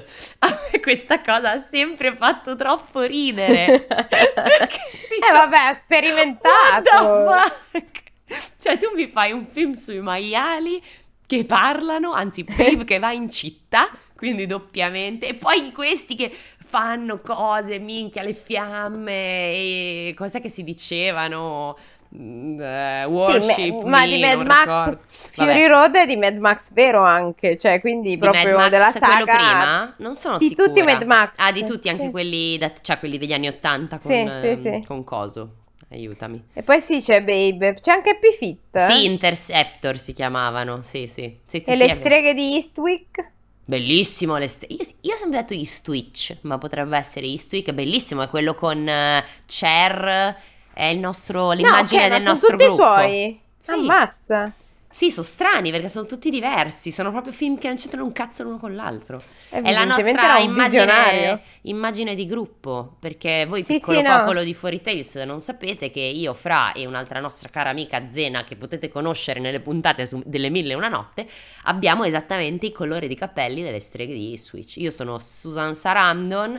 A 0.41 0.49
me 0.73 0.81
questa 0.81 1.23
cosa 1.23 1.53
ha 1.53 1.61
sempre 1.63 2.15
fatto 2.17 2.55
troppo 2.55 3.01
ridere. 3.03 3.87
Perché 3.89 4.79
Eh 5.27 5.33
vabbè, 5.33 5.57
ha 5.57 5.75
sperimentato. 5.75 6.91
What 7.05 7.53
the 7.73 7.81
fuck? 7.81 8.05
Cioè, 8.59 8.79
tu 8.79 8.89
mi 8.95 9.09
fai 9.09 9.33
un 9.33 9.47
film 9.47 9.73
sui 9.73 10.01
maiali 10.01 10.83
che 11.27 11.45
parlano, 11.45 12.13
anzi, 12.13 12.45
Babe 12.45 12.85
che 12.85 12.99
va 12.99 13.13
in 13.13 13.31
città, 13.31 13.89
quindi 14.17 14.47
doppiamente, 14.47 15.29
e 15.29 15.35
poi 15.35 15.71
questi 15.73 16.15
che 16.17 16.33
fanno 16.69 17.21
cose, 17.21 17.79
minchia, 17.79 18.23
le 18.23 18.35
fiamme, 18.35 19.13
e 19.13 20.15
cos'è 20.17 20.41
che 20.41 20.49
si 20.49 20.65
dicevano? 20.65 21.77
Sì, 22.09 22.23
worship 22.23 23.83
me- 23.83 23.91
ma 23.91 24.07
di 24.07 24.19
Mad 24.21 24.41
Max 24.47 24.65
ricordo. 24.67 25.01
Fury 25.33 25.47
Vabbè. 25.49 25.69
Road 25.69 25.95
è 25.97 26.07
di 26.07 26.17
Mad 26.17 26.37
Max 26.37 26.73
vero 26.73 27.03
anche, 27.03 27.57
cioè 27.57 27.81
quindi 27.81 28.11
Di 28.11 28.19
proprio 28.19 28.57
Max, 28.57 28.71
della 28.71 28.91
saga 28.91 29.25
prima? 29.37 29.95
Non 29.99 30.15
sono 30.15 30.39
di 30.39 30.47
sicura. 30.47 30.67
tutti 30.67 30.83
Mad 30.83 31.03
Max. 31.03 31.39
Ah, 31.39 31.53
di 31.53 31.65
tutti, 31.65 31.89
anche 31.89 32.05
Sì. 32.05 32.11
quelli, 32.11 32.57
da- 32.59 32.73
cioè 32.81 32.99
quelli 32.99 33.19
degli 33.19 33.33
anni 33.33 33.49
Ottanta 33.49 33.99
con, 33.99 34.11
Sì, 34.11 34.29
sì, 34.31 34.47
ehm, 34.47 34.55
sì. 34.55 34.85
con 34.87 35.05
coso. 35.05 35.51
Aiutami. 35.97 36.43
E 36.53 36.63
poi 36.63 36.81
sì, 36.81 37.01
c'è 37.01 37.23
Babe, 37.23 37.75
c'è 37.81 37.93
anche 37.93 38.11
Happy 38.11 38.33
Fit. 38.33 38.79
Sì, 38.87 39.05
Interceptor 39.05 39.99
si 39.99 40.13
chiamavano, 40.13 40.83
sì, 40.83 41.07
sì. 41.13 41.39
Sì, 41.47 41.63
sì, 41.65 41.71
e 41.71 41.73
sì, 41.73 41.77
le 41.77 41.89
streghe 41.91 42.35
di 42.35 42.55
Eastwick. 42.55 43.31
Bellissimo, 43.69 44.37
le 44.37 44.47
st- 44.47 44.67
io, 44.71 44.79
io 45.01 45.15
ho 45.15 45.17
sempre 45.17 45.41
detto 45.41 45.53
Eastwich, 45.53 46.37
ma 46.43 46.57
potrebbe 46.59 46.97
essere 46.97 47.27
Eastwick, 47.27 47.73
bellissimo, 47.73 48.23
è 48.23 48.29
quello 48.29 48.55
con 48.55 48.87
eh, 48.89 49.25
Cher, 49.47 50.37
è 50.73 50.85
il 50.85 50.99
nostro, 51.01 51.51
l'immagine 51.51 52.03
no, 52.03 52.07
ok, 52.07 52.13
del 52.15 52.23
ma 52.23 52.31
nostro 52.31 52.47
sono 52.47 52.59
tutti 52.59 52.65
gruppo. 52.65 52.83
suoi. 52.83 53.41
Sì. 53.59 53.73
Ammazza. 53.73 54.53
Sì, 54.97 55.11
sono 55.11 55.27
strani 55.27 55.71
perché 55.71 55.91
sono 55.91 56.07
tutti 56.07 56.31
diversi, 56.31 56.91
sono 56.91 57.11
proprio 57.11 57.31
film 57.31 57.59
che 57.59 57.67
non 57.67 57.77
c'entrano 57.77 58.07
un 58.07 58.13
cazzo 58.13 58.45
l'uno 58.45 58.57
con 58.57 58.75
l'altro. 58.75 59.21
È 59.51 59.61
la 59.71 59.85
nostra 59.85 60.39
immagine, 60.39 61.43
immagine 61.65 62.15
di 62.15 62.25
gruppo, 62.25 62.97
perché 62.99 63.45
voi 63.47 63.63
Sì, 63.63 63.75
piccolo 63.75 63.99
sì, 63.99 64.03
no. 64.03 64.17
popolo 64.17 64.43
di 64.43 64.55
Fuori 64.55 64.81
Tales 64.81 65.17
non 65.17 65.39
sapete 65.41 65.91
che 65.91 66.01
io, 66.01 66.33
Fra 66.33 66.73
e 66.73 66.87
un'altra 66.87 67.21
nostra 67.21 67.51
cara 67.51 67.69
amica 67.69 68.09
Zena, 68.09 68.43
che 68.43 68.57
potete 68.57 68.89
conoscere 68.89 69.39
nelle 69.39 69.61
puntate 69.61 70.09
delle 70.25 70.49
Mille 70.49 70.73
e 70.73 70.77
Una 70.77 70.89
Notte, 70.89 71.29
abbiamo 71.65 72.05
esattamente 72.05 72.65
i 72.65 72.73
colori 72.73 73.07
di 73.07 73.17
capelli 73.17 73.63
delle 73.63 73.81
streghe 73.81 74.15
di 74.15 74.39
Switch. 74.39 74.79
Io 74.79 74.91
sono 74.91 75.19
Susan 75.19 75.75
Sarandon, 75.75 76.59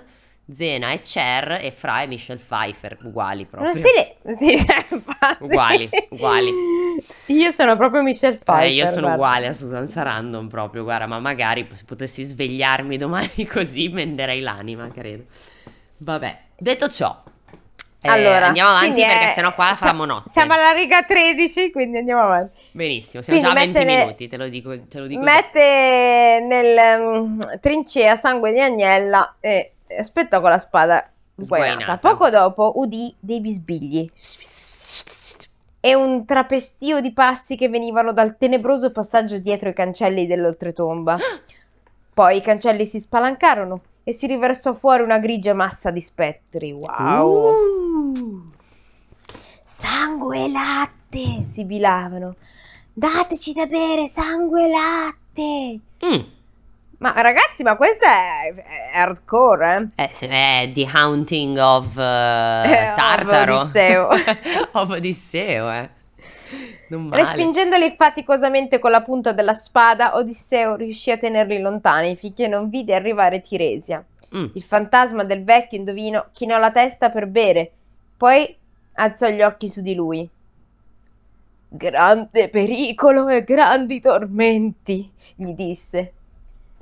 Zena 0.50 0.92
e 0.92 1.02
Cher 1.02 1.60
e 1.62 1.72
Fra 1.72 2.02
e 2.04 2.08
Michelle 2.08 2.40
Pfeiffer, 2.40 2.98
uguali 3.04 3.46
proprio. 3.46 3.74
Le- 3.74 4.34
sì, 4.34 4.52
infatti. 4.92 5.44
Uguali, 5.44 5.90
uguali. 6.12 6.50
Io 7.28 7.52
sono 7.52 7.76
proprio 7.76 8.02
Michelle 8.02 8.38
Pfeiffer. 8.38 8.64
Eh, 8.66 8.72
io 8.74 8.86
sono 8.86 9.08
guarda. 9.08 9.16
uguale 9.16 9.48
a 9.48 9.54
Susan 9.54 9.88
Sarandon 9.88 10.48
proprio, 10.48 10.84
guarda, 10.84 11.06
ma 11.06 11.20
magari 11.20 11.68
se 11.74 11.84
potessi 11.86 12.24
svegliarmi 12.24 12.96
domani 12.98 13.46
così 13.46 13.90
venderei 13.90 14.40
l'anima, 14.40 14.90
credo. 14.90 15.24
Vabbè, 15.98 16.40
detto 16.58 16.88
ciò, 16.90 17.24
eh, 18.02 18.08
Allora, 18.10 18.46
andiamo 18.48 18.70
avanti 18.70 18.92
quindi 18.92 19.10
perché 19.12 19.26
è- 19.32 19.34
sennò 19.34 19.54
qua 19.54 19.74
sia- 19.76 19.88
famo 19.88 20.06
notte. 20.06 20.30
Siamo 20.30 20.54
alla 20.54 20.72
riga 20.72 21.04
13, 21.04 21.72
quindi 21.72 21.98
andiamo 21.98 22.22
avanti. 22.22 22.58
Benissimo, 22.72 23.22
siamo 23.22 23.42
già 23.42 23.50
a 23.50 23.52
Quindi 23.54 23.74
20 23.74 23.86
mettere- 23.86 24.04
minuti, 24.06 24.28
te 24.30 24.38
lo 24.38 24.48
dico, 24.48 24.88
te 24.88 25.00
lo 25.00 25.08
dico 25.08 25.20
già. 25.26 25.32
Mette 25.34 26.46
nel 26.48 27.02
mm, 27.02 27.40
trincea 27.60 28.16
sangue 28.16 28.54
di 28.54 28.62
agnella 28.62 29.36
e 29.42 29.72
aspettò 29.98 30.42
con 30.42 30.50
la 30.50 30.60
spada 30.60 31.10
sguainata. 31.36 31.98
Poco 31.98 32.30
dopo 32.30 32.74
udì 32.76 33.14
dei 33.20 33.40
bisbigli 33.42 34.10
e 35.80 35.94
un 35.96 36.26
trapestio 36.26 37.00
di 37.00 37.14
passi 37.14 37.56
che 37.56 37.70
venivano 37.70 38.12
dal 38.12 38.38
tenebroso 38.38 38.92
passaggio 38.92 39.38
dietro 39.38 39.70
i 39.70 39.74
cancelli 39.74 40.26
dell'oltretomba. 40.26 41.18
Poi 42.14 42.38
i 42.38 42.42
cancelli 42.42 42.86
si 42.86 43.00
spalancarono 43.00 43.82
e 44.04 44.12
si 44.12 44.26
riversò 44.26 44.74
fuori 44.74 45.04
una 45.04 45.20
grigia 45.20 45.54
massa 45.54 45.92
di 45.92 46.02
spettri. 46.02 46.72
Wow! 46.72 47.52
Uh. 47.52 48.52
Sangue 49.64 50.46
e 50.46 50.50
latte 50.50 51.42
sibilavano. 51.42 52.36
dateci 52.94 53.54
da 53.54 53.66
bere 53.66 54.08
sangue 54.08 54.64
e 54.64 54.70
latte. 54.70 55.80
Mm. 56.06 56.37
Ma 57.00 57.14
ragazzi, 57.22 57.62
ma 57.62 57.78
questa 57.78 58.08
è, 58.08 58.54
è 58.54 58.98
hardcore, 58.98 59.92
eh? 59.96 60.04
Eh, 60.04 60.10
se 60.14 60.28
è 60.28 60.72
The 60.74 60.90
Haunting 60.92 61.58
of 61.58 61.96
eh, 61.96 62.64
Eh, 62.66 62.90
of 62.90 62.96
Tartaro. 62.96 63.60
Odisseo. 63.60 64.08
of 64.74 64.90
Odisseo, 64.90 65.72
eh. 65.72 65.90
Non 66.90 67.06
male. 67.06 67.22
Respingendoli 67.22 67.94
faticosamente 67.96 68.80
con 68.80 68.90
la 68.92 69.02
punta 69.04 69.32
della 69.32 69.54
spada, 69.54 70.16
Odisseo 70.16 70.76
riuscì 70.76 71.12
a 71.12 71.18
tenerli 71.18 71.60
lontani 71.60 72.16
finché 72.16 72.48
non 72.48 72.70
vide 72.70 72.96
arrivare 72.96 73.42
Tiresia. 73.42 74.04
Mm. 74.36 74.48
Il 74.54 74.64
fantasma 74.64 75.24
del 75.24 75.44
vecchio 75.44 75.78
indovino 75.78 76.30
chinò 76.32 76.58
la 76.58 76.72
testa 76.72 77.12
per 77.12 77.28
bere, 77.28 77.72
poi 78.18 78.58
alzò 78.94 79.30
gli 79.30 79.42
occhi 79.42 79.70
su 79.70 79.82
di 79.82 79.94
lui. 79.94 80.28
Grande 81.70 82.50
pericolo 82.50 83.28
e 83.28 83.44
grandi 83.44 84.00
tormenti, 84.00 85.12
gli 85.36 85.52
disse. 85.54 86.14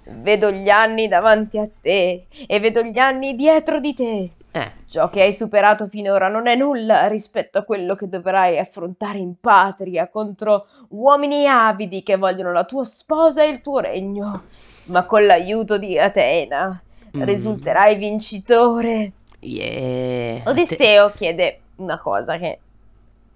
Vedo 0.08 0.52
gli 0.52 0.70
anni 0.70 1.08
davanti 1.08 1.58
a 1.58 1.68
te 1.82 2.28
e 2.46 2.60
vedo 2.60 2.82
gli 2.82 3.00
anni 3.00 3.36
dietro 3.36 3.80
di 3.80 3.94
te. 3.94 4.30
Eh, 4.52 4.72
Ciò 4.88 5.10
che 5.10 5.22
hai 5.22 5.34
superato 5.34 5.88
finora 5.88 6.30
non 6.30 6.48
è 6.48 6.56
nulla 6.56 7.08
rispetto 7.08 7.58
a 7.58 7.64
quello 7.64 7.96
che 7.96 8.08
dovrai 8.08 8.58
affrontare 8.58 9.18
in 9.18 9.34
patria 9.40 10.08
contro 10.08 10.68
uomini 10.90 11.46
avidi 11.48 12.04
che 12.04 12.16
vogliono 12.16 12.54
la 12.54 12.64
tua 12.64 12.86
sposa 12.86 13.44
e 13.44 13.50
il 13.50 13.62
tuo 13.62 13.80
regno. 13.80 14.44
Ma 14.86 15.04
con 15.06 15.26
l'aiuto 15.26 15.78
di 15.78 16.00
Atena 16.00 16.82
mm. 17.18 17.24
risulterai 17.24 17.96
vincitore. 17.96 19.12
Yeah. 19.40 20.44
Odisseo 20.46 21.12
chiede 21.12 21.60
una 21.78 22.00
cosa 22.00 22.38
che... 22.38 22.60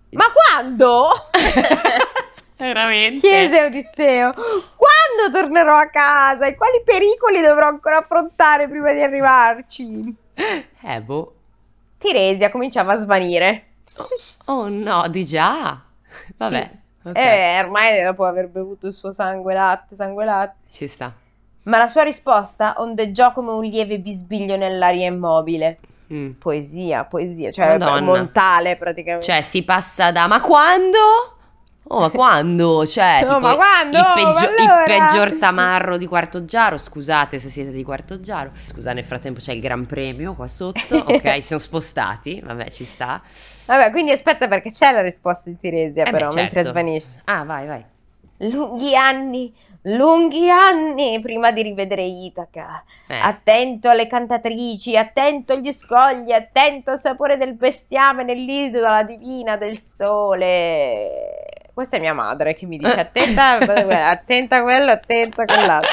Ma 0.12 0.26
quando? 0.32 1.08
Veramente? 2.56 3.28
chiese 3.28 3.66
Odisseo. 3.66 4.34
Quando 4.76 4.99
tornerò 5.32 5.76
a 5.76 5.88
casa 5.88 6.46
e 6.46 6.56
quali 6.56 6.82
pericoli 6.84 7.42
dovrò 7.42 7.68
ancora 7.68 7.98
affrontare 7.98 8.68
prima 8.68 8.94
di 8.94 9.02
arrivarci? 9.02 10.16
Eh, 10.82 11.02
boh. 11.02 11.34
Tiresia 11.98 12.50
cominciava 12.50 12.94
a 12.94 12.98
svanire. 12.98 13.66
Oh 14.46 14.70
no, 14.70 15.06
di 15.10 15.26
già? 15.26 15.82
Vabbè, 16.38 16.72
ok. 17.04 17.18
Eh, 17.18 17.60
ormai 17.60 18.02
dopo 18.02 18.24
aver 18.26 18.48
bevuto 18.48 18.88
il 18.88 18.94
suo 18.94 19.12
sangue 19.12 19.54
latte, 19.54 19.96
sangue 19.96 20.26
latte. 20.26 20.56
Ci 20.72 20.88
sta. 20.88 21.14
Ma 21.64 21.78
la 21.78 21.88
sua 21.88 22.04
risposta 22.04 22.76
ondeggiò 22.78 23.34
come 23.34 23.52
un 23.52 23.64
lieve 23.64 24.00
bisbiglio 24.00 24.56
nell'aria 24.56 25.08
immobile. 25.08 25.80
Mm. 26.12 26.32
Poesia, 26.32 27.06
poesia, 27.06 27.52
cioè 27.52 27.78
Madonna. 27.78 28.02
montale 28.02 28.78
praticamente. 28.78 29.26
Cioè, 29.26 29.42
si 29.42 29.64
passa 29.64 30.12
da 30.12 30.26
ma 30.28 30.40
quando? 30.40 30.98
Oh, 31.92 32.00
ma 32.00 32.10
quando? 32.12 32.86
Cioè, 32.86 33.22
No, 33.22 33.28
tipo 33.28 33.40
ma 33.40 33.56
quando? 33.56 33.98
Il, 33.98 34.06
peggio- 34.16 34.52
il 34.52 34.68
allora? 34.68 34.84
peggior 34.84 35.34
tamarro 35.40 35.98
di 35.98 36.06
Quarto 36.08 36.46
Giaro. 36.46 36.78
Scusate 36.78 37.40
se 37.40 37.50
siete 37.50 37.72
di 37.72 37.84
Quarto 37.84 38.20
Giaro. 38.20 38.52
Scusa, 38.66 38.94
nel 38.94 39.04
frattempo 39.04 39.40
c'è 39.40 39.54
il 39.54 39.60
Gran 39.62 39.86
Premio 39.86 40.34
qua 40.36 40.48
sotto. 40.48 40.98
Ok, 41.10 41.34
si 41.36 41.42
sono 41.42 41.60
spostati. 41.60 42.42
Vabbè, 42.44 42.70
ci 42.70 42.86
sta. 42.86 43.22
Vabbè, 43.66 43.92
quindi 43.92 44.12
aspetta 44.12 44.48
perché 44.48 44.72
c'è 44.72 44.92
la 44.92 45.02
risposta 45.02 45.50
di 45.50 45.58
Tiresia 45.58 46.04
Eh 46.04 46.12
beh, 46.12 46.18
però, 46.18 46.30
mentre 46.34 46.56
certo. 46.64 46.70
svanisce. 46.70 47.22
Ah, 47.26 47.44
vai, 47.44 47.66
vai. 47.68 47.84
Lunghi 48.42 48.96
anni, 48.96 49.54
lunghi 49.82 50.50
anni 50.50 51.20
prima 51.20 51.52
di 51.52 51.62
rivedere 51.62 52.04
Itaca. 52.06 52.84
Eh. 53.08 53.18
Attento 53.20 53.90
alle 53.90 54.08
cantatrici, 54.08 54.96
attento 54.96 55.54
agli 55.54 55.74
scogli, 55.74 56.32
attento 56.32 56.92
al 56.92 57.00
sapore 57.02 57.36
del 57.36 57.56
bestiame 57.56 58.24
nell'isola 58.24 59.04
divina 59.04 59.58
del 59.58 59.78
sole. 59.80 61.48
Questa 61.80 61.96
è 61.96 62.02
mia 62.02 62.14
madre 62.14 62.56
che 62.56 62.66
mi 62.66 62.76
dice 62.78 63.00
attenta, 63.00 63.52
attenta 64.10 64.58
a 64.58 64.64
quello, 64.64 64.92
attenta 64.92 65.44
a 65.44 65.46
quell'altro. 65.46 65.90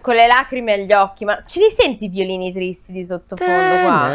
Con 0.00 0.14
le 0.14 0.26
lacrime 0.26 0.72
agli 0.72 0.90
occhi, 0.94 1.26
ma 1.26 1.42
ce 1.44 1.60
li 1.60 1.68
senti 1.68 2.06
i 2.06 2.08
violini 2.08 2.50
tristi 2.50 2.92
di 2.92 3.04
sottofondo 3.04 3.82
qua? 3.84 4.08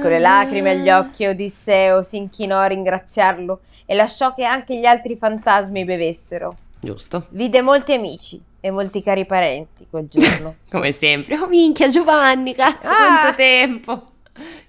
Con 0.00 0.10
le 0.10 0.18
lacrime 0.20 0.70
agli 0.70 0.88
occhi 0.88 1.26
Odisseo 1.26 2.04
si 2.04 2.18
inchinò 2.18 2.58
a 2.60 2.66
ringraziarlo 2.66 3.62
e 3.84 3.96
lasciò 3.96 4.32
che 4.32 4.44
anche 4.44 4.76
gli 4.76 4.86
altri 4.86 5.16
fantasmi 5.16 5.84
bevessero. 5.84 6.56
Giusto. 6.78 7.26
Vide 7.30 7.62
molti 7.62 7.94
amici 7.94 8.40
e 8.60 8.70
molti 8.70 9.02
cari 9.02 9.26
parenti 9.26 9.88
quel 9.90 10.06
giorno. 10.06 10.58
Come 10.70 10.92
sempre. 10.92 11.36
Oh, 11.36 11.48
minchia, 11.48 11.88
Giovanni, 11.88 12.54
cazzo, 12.54 12.86
Ah. 12.86 12.94
quanto 13.22 13.34
tempo. 13.36 14.10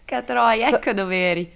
Catroia, 0.03 0.69
So- 0.69 0.77
ecco 0.77 0.93
dove 0.93 1.15
eri. 1.29 1.53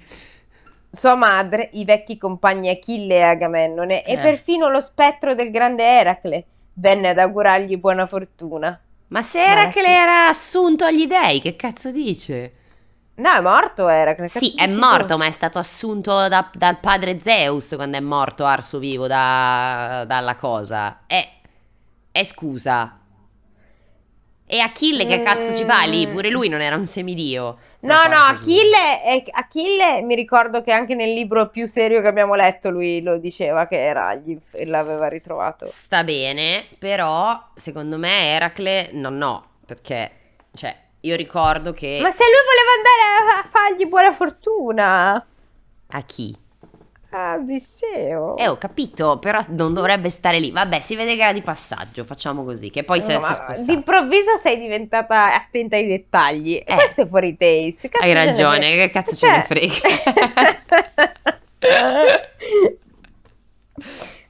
Sua 0.94 1.16
madre, 1.16 1.70
i 1.74 1.86
vecchi 1.86 2.18
compagni 2.18 2.70
Achille 2.70 3.16
e 3.16 3.22
Agamennone 3.22 4.04
e 4.04 4.14
Eh. 4.14 4.18
perfino 4.18 4.68
lo 4.70 4.82
spettro 4.82 5.34
del 5.34 5.50
grande 5.50 5.84
Eracle 5.86 6.46
venne 6.74 7.10
ad 7.10 7.18
augurargli 7.18 7.78
buona 7.78 8.06
fortuna. 8.06 8.78
Ma 9.08 9.22
se 9.22 9.42
era 9.44 9.64
Ma 9.64 9.68
che 9.68 9.82
sì. 9.82 9.88
le 9.88 9.94
era 9.96 10.28
assunto 10.28 10.86
agli 10.86 11.08
dei, 11.08 11.40
che 11.42 11.56
cazzo 11.56 11.92
dice? 11.92 12.54
No, 13.16 13.32
è 13.34 13.42
morto 13.42 13.88
Eracle. 13.88 14.28
Sì, 14.28 14.54
è 14.56 14.68
morto, 14.68 15.14
tu? 15.14 15.18
ma 15.18 15.26
è 15.26 15.32
stato 15.32 15.60
assunto 15.60 16.28
da- 16.28 16.50
dal 16.54 16.80
padre 16.80 17.20
Zeus 17.20 17.74
quando 17.76 17.98
è 17.98 18.00
morto 18.02 18.46
arso 18.46 18.80
vivo 18.80 19.08
da- 19.08 20.04
dalla 20.08 20.36
cosa. 20.36 21.02
E, 21.08 21.28
e 22.12 22.26
scusa. 22.26 22.98
E 24.46 24.60
Achille 24.60 25.06
che 25.06 25.22
cazzo 25.22 25.56
ci 25.56 25.64
fa 25.64 25.84
lì? 25.84 26.06
Pure 26.08 26.30
lui 26.30 26.50
non 26.50 26.60
era 26.62 26.76
un 26.76 26.86
semidio. 26.86 27.58
No, 27.82 28.06
no, 28.08 28.16
Achille, 28.16 29.02
è- 29.04 29.24
Achille 29.32 30.02
mi 30.04 30.16
ricordo 30.16 30.62
che 30.62 30.72
anche 30.72 30.94
nel 30.94 31.14
libro 31.14 31.50
più 31.50 31.66
serio 31.66 32.02
che 32.02 32.08
abbiamo 32.08 32.36
letto 32.36 32.70
lui 32.70 33.02
lo 33.02 33.18
diceva 33.18 33.68
che 33.68 33.84
era, 33.84 34.14
gli, 34.16 34.38
l'aveva 34.66 35.08
ritrovato. 35.08 35.66
Sta 35.66 36.04
bene, 36.04 36.66
però 36.78 37.50
secondo 37.56 37.98
me 37.98 38.34
Eracle 38.36 38.90
no, 38.94 39.10
no, 39.10 39.46
perché 39.66 40.12
cioè 40.54 40.76
io 41.02 41.16
ricordo 41.16 41.72
che 41.74 42.00
Ma 42.02 42.12
se 42.12 42.24
lui 42.24 42.34
voleva 42.46 42.72
andare 42.78 43.42
a 43.42 43.48
fargli 43.50 43.88
buona 43.88 44.14
fortuna, 44.14 45.26
a 45.94 46.02
chi? 46.04 46.38
Odisseo. 47.14 48.38
Eh, 48.38 48.48
ho 48.48 48.58
capito, 48.58 49.20
però 49.20 49.40
non 49.50 49.74
dovrebbe 49.74 50.10
stare 50.10 50.40
lì. 50.40 50.52
Vabbè, 50.52 50.80
si 50.80 50.96
vede 50.96 51.16
che 51.16 51.22
era 51.22 51.34
di 51.34 51.42
passaggio, 51.42 52.06
facciamo 52.06 52.44
così, 52.46 52.70
che 52.70 52.84
poi 52.86 53.02
si 53.02 53.12
No, 53.12 53.22
si 53.24 53.34
spostato. 53.34 53.66
d'improvviso 53.66 54.38
sei 54.38 54.58
diventata 54.58 55.36
attenta 55.36 55.76
ai 55.76 55.88
dettagli. 55.88 56.56
E 56.56 56.64
Eh. 56.66 56.74
questo 56.76 57.02
è 57.02 57.08
fuori 57.08 57.36
taste. 57.36 57.90
Cazzo 57.90 58.06
Hai 58.06 58.14
ragione, 58.14 58.76
che 58.76 58.90
cazzo 58.90 59.16
ce 59.16 59.30
ne 59.30 59.42
frega. 59.44 59.74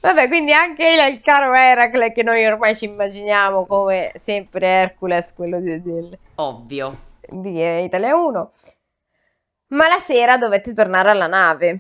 Vabbè, 0.02 0.28
quindi 0.28 0.52
anche 0.52 0.88
il, 0.90 1.14
il 1.14 1.22
caro 1.22 1.54
Eracle 1.54 2.12
che 2.12 2.24
noi 2.24 2.44
ormai 2.46 2.76
ci 2.76 2.86
immaginiamo 2.86 3.66
come 3.68 4.12
sempre 4.16 4.66
Hercules, 4.66 5.34
quello 5.34 5.60
di, 5.60 5.80
del- 5.82 6.18
Ovvio. 6.36 6.98
di 7.30 7.84
Italia 7.84 8.16
1. 8.16 8.52
Ma 9.68 9.88
la 9.88 10.00
sera 10.00 10.38
dovette 10.38 10.74
tornare 10.74 11.12
alla 11.12 11.28
nave. 11.28 11.80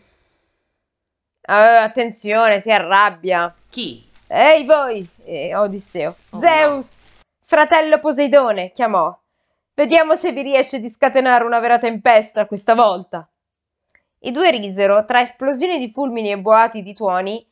Eh, 1.41 1.53
attenzione, 1.53 2.59
si 2.59 2.71
arrabbia. 2.71 3.53
Chi? 3.69 4.07
Ehi 4.27 4.63
voi, 4.65 5.07
eh, 5.25 5.55
Odisseo. 5.55 6.15
Oh, 6.31 6.39
Zeus, 6.39 6.95
fratello 7.45 7.99
Poseidone, 7.99 8.71
chiamò. 8.71 9.17
Vediamo 9.73 10.15
se 10.15 10.31
vi 10.31 10.41
riesce 10.41 10.79
di 10.79 10.89
scatenare 10.89 11.43
una 11.43 11.59
vera 11.59 11.79
tempesta 11.79 12.45
questa 12.45 12.75
volta. 12.75 13.27
I 14.19 14.31
due 14.31 14.51
risero 14.51 15.03
tra 15.05 15.21
esplosioni 15.21 15.79
di 15.79 15.89
fulmini 15.89 16.31
e 16.31 16.37
boati 16.37 16.83
di 16.83 16.93
tuoni. 16.93 17.45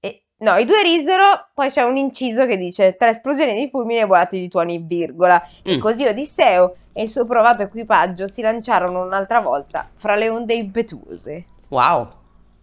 E, 0.00 0.24
no, 0.38 0.56
i 0.56 0.64
due 0.64 0.82
risero, 0.82 1.22
poi 1.54 1.70
c'è 1.70 1.82
un 1.82 1.96
inciso 1.96 2.44
che 2.46 2.56
dice 2.56 2.96
tra 2.96 3.08
esplosioni 3.10 3.54
di 3.54 3.68
fulmini 3.70 4.00
e 4.00 4.06
boati 4.06 4.40
di 4.40 4.48
tuoni, 4.48 4.78
virgola. 4.78 5.40
E 5.62 5.76
Mm. 5.76 5.80
così 5.80 6.04
Odisseo 6.04 6.76
e 6.92 7.02
il 7.02 7.08
suo 7.08 7.24
provato 7.24 7.62
equipaggio 7.62 8.26
si 8.26 8.42
lanciarono 8.42 9.04
un'altra 9.04 9.40
volta 9.40 9.88
fra 9.94 10.16
le 10.16 10.28
onde 10.28 10.54
impetuose. 10.54 11.44
Wow. 11.68 12.08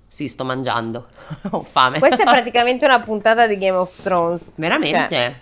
Sì, 0.07 0.27
sto 0.27 0.45
mangiando. 0.45 1.07
Ho 1.51 1.63
fame. 1.63 1.99
Questa 1.99 2.23
è 2.23 2.25
praticamente 2.29 2.85
una 2.85 2.99
puntata 3.01 3.47
di 3.47 3.57
Game 3.57 3.77
of 3.77 4.01
Thrones. 4.01 4.57
Veramente? 4.59 5.07
Cioè, 5.09 5.35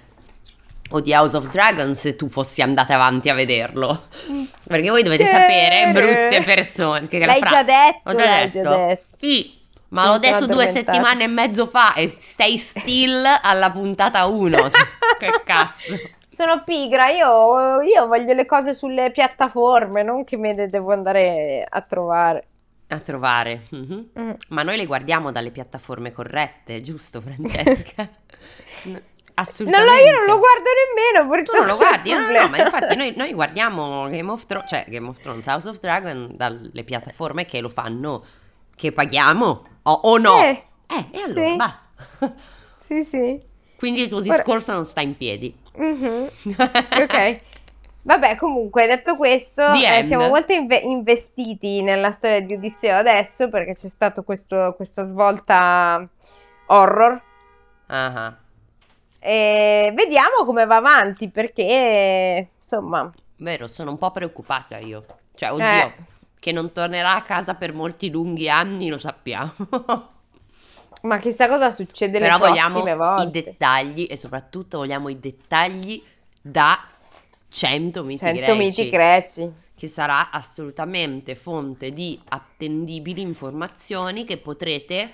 O 0.91 0.99
di 0.99 1.13
House 1.13 1.35
of 1.35 1.47
Dragons 1.47 1.99
se 1.99 2.15
tu 2.15 2.29
fossi 2.29 2.61
andata 2.61 2.93
avanti 2.93 3.29
a 3.29 3.33
vederlo. 3.33 4.03
Perché 4.67 4.89
voi 4.89 5.01
dovete 5.03 5.25
sapere, 5.25 5.91
brutte 5.91 6.43
persone. 6.45 7.07
Che 7.07 7.19
L'hai 7.25 7.39
fra- 7.39 7.49
già 7.49 7.63
detto, 7.63 7.99
Ho 8.09 8.11
già 8.11 8.25
l'hai 8.25 8.49
detto. 8.49 8.69
già 8.69 8.75
detto. 8.85 9.03
Sì, 9.17 9.59
ma 9.89 10.07
l'ho 10.07 10.17
detto 10.19 10.45
due 10.45 10.67
settimane 10.67 11.23
e 11.23 11.27
mezzo 11.27 11.65
fa 11.65 11.93
e 11.93 12.09
sei 12.09 12.57
still 12.57 13.23
alla 13.41 13.71
puntata 13.71 14.25
1. 14.25 14.67
che 15.17 15.41
cazzo. 15.43 15.99
Sono 16.27 16.63
pigra, 16.63 17.09
io, 17.09 17.81
io 17.81 18.07
voglio 18.07 18.33
le 18.33 18.45
cose 18.45 18.73
sulle 18.73 19.11
piattaforme, 19.11 20.01
non 20.03 20.23
che 20.23 20.35
me 20.37 20.53
le 20.53 20.67
devo 20.67 20.91
andare 20.91 21.65
a 21.67 21.81
trovare. 21.81 22.47
A 22.93 22.99
trovare. 22.99 23.63
Mhm. 23.71 24.09
Mm. 24.19 24.31
Ma 24.49 24.63
noi 24.63 24.77
le 24.77 24.85
guardiamo 24.85 25.31
dalle 25.31 25.51
piattaforme 25.51 26.11
corrette, 26.11 26.81
giusto 26.81 27.21
Francesca? 27.21 28.07
No, 28.85 28.99
Assolutamente. 29.35 29.91
no, 29.91 29.97
io 29.99 30.17
non 30.17 30.25
lo 30.25 30.37
guardo 30.39 30.69
nemmeno, 30.93 31.29
perché 31.29 31.45
Tu 31.51 31.57
non 31.57 31.67
lo 31.67 31.75
guardi? 31.77 32.11
No, 32.11 32.19
no, 32.19 32.31
no, 32.41 32.49
ma 32.49 32.57
infatti 32.61 32.95
noi, 32.95 33.13
noi 33.15 33.33
guardiamo 33.33 34.07
Game 34.09 34.29
of 34.29 34.45
Thrones, 34.45 34.69
cioè 34.69 34.85
Game 34.89 35.07
of 35.07 35.19
Thrones, 35.21 35.45
House 35.47 35.69
of 35.69 35.79
Dragon 35.79 36.33
dalle 36.35 36.83
piattaforme 36.83 37.45
che 37.45 37.59
lo 37.61 37.69
fanno 37.69 38.23
Che 38.75 38.91
paghiamo? 38.91 39.65
O, 39.83 39.91
o 39.91 40.17
no? 40.17 40.39
Eh, 40.41 40.63
Eh, 40.87 41.07
e 41.11 41.21
allora 41.23 41.47
sì. 41.49 41.55
basta. 41.55 42.35
sì, 42.85 43.03
sì. 43.03 43.41
Quindi 43.77 44.01
il 44.01 44.07
tuo 44.09 44.17
Ora- 44.19 44.35
discorso 44.35 44.73
non 44.73 44.85
sta 44.85 45.01
in 45.01 45.15
piedi. 45.17 45.55
Mhm. 45.77 46.29
Ok. 47.01 47.41
Vabbè, 48.05 48.35
comunque, 48.35 48.85
detto 48.85 49.15
questo, 49.15 49.63
eh, 49.73 50.03
siamo 50.05 50.27
molto 50.27 50.51
inve- 50.51 50.77
investiti 50.79 51.81
nella 51.81 52.11
storia 52.11 52.41
di 52.41 52.53
Odisseo 52.53 52.97
adesso 52.97 53.49
perché 53.49 53.73
c'è 53.73 53.87
stata 53.87 54.21
questa 54.23 55.03
svolta 55.03 56.05
horror. 56.67 57.21
Ah. 57.87 58.35
E 59.19 59.93
vediamo 59.95 60.43
come 60.45 60.65
va 60.65 60.75
avanti 60.77 61.29
perché, 61.29 62.49
insomma, 62.57 63.09
Vero, 63.37 63.67
sono 63.67 63.91
un 63.91 63.97
po' 63.97 64.11
preoccupata 64.11 64.77
io. 64.79 65.05
Cioè, 65.33 65.51
oddio, 65.53 65.65
Eh. 65.65 65.93
che 66.39 66.51
non 66.51 66.71
tornerà 66.73 67.15
a 67.15 67.21
casa 67.23 67.55
per 67.55 67.73
molti 67.73 68.09
lunghi 68.09 68.49
anni, 68.49 68.89
lo 68.89 68.97
sappiamo. 68.97 69.53
ma 71.03 71.17
chissà 71.19 71.47
cosa 71.47 71.71
succede 71.71 72.19
le 72.19 72.25
Però 72.25 72.37
vogliamo 72.37 72.81
prossime 72.81 72.91
i 72.91 72.97
volte. 72.97 73.43
dettagli 73.43 74.07
e 74.09 74.17
soprattutto 74.17 74.77
vogliamo 74.79 75.09
i 75.09 75.19
dettagli 75.19 76.01
da 76.41 76.77
100 77.53 78.03
miti 78.03 78.25
100 78.25 78.35
greci, 78.39 78.57
miti 78.57 78.89
greci. 78.89 79.51
che 79.75 79.87
sarà 79.87 80.31
assolutamente 80.31 81.35
fonte 81.35 81.91
di 81.91 82.19
attendibili 82.29 83.21
informazioni 83.21 84.23
che 84.23 84.37
potrete 84.37 85.11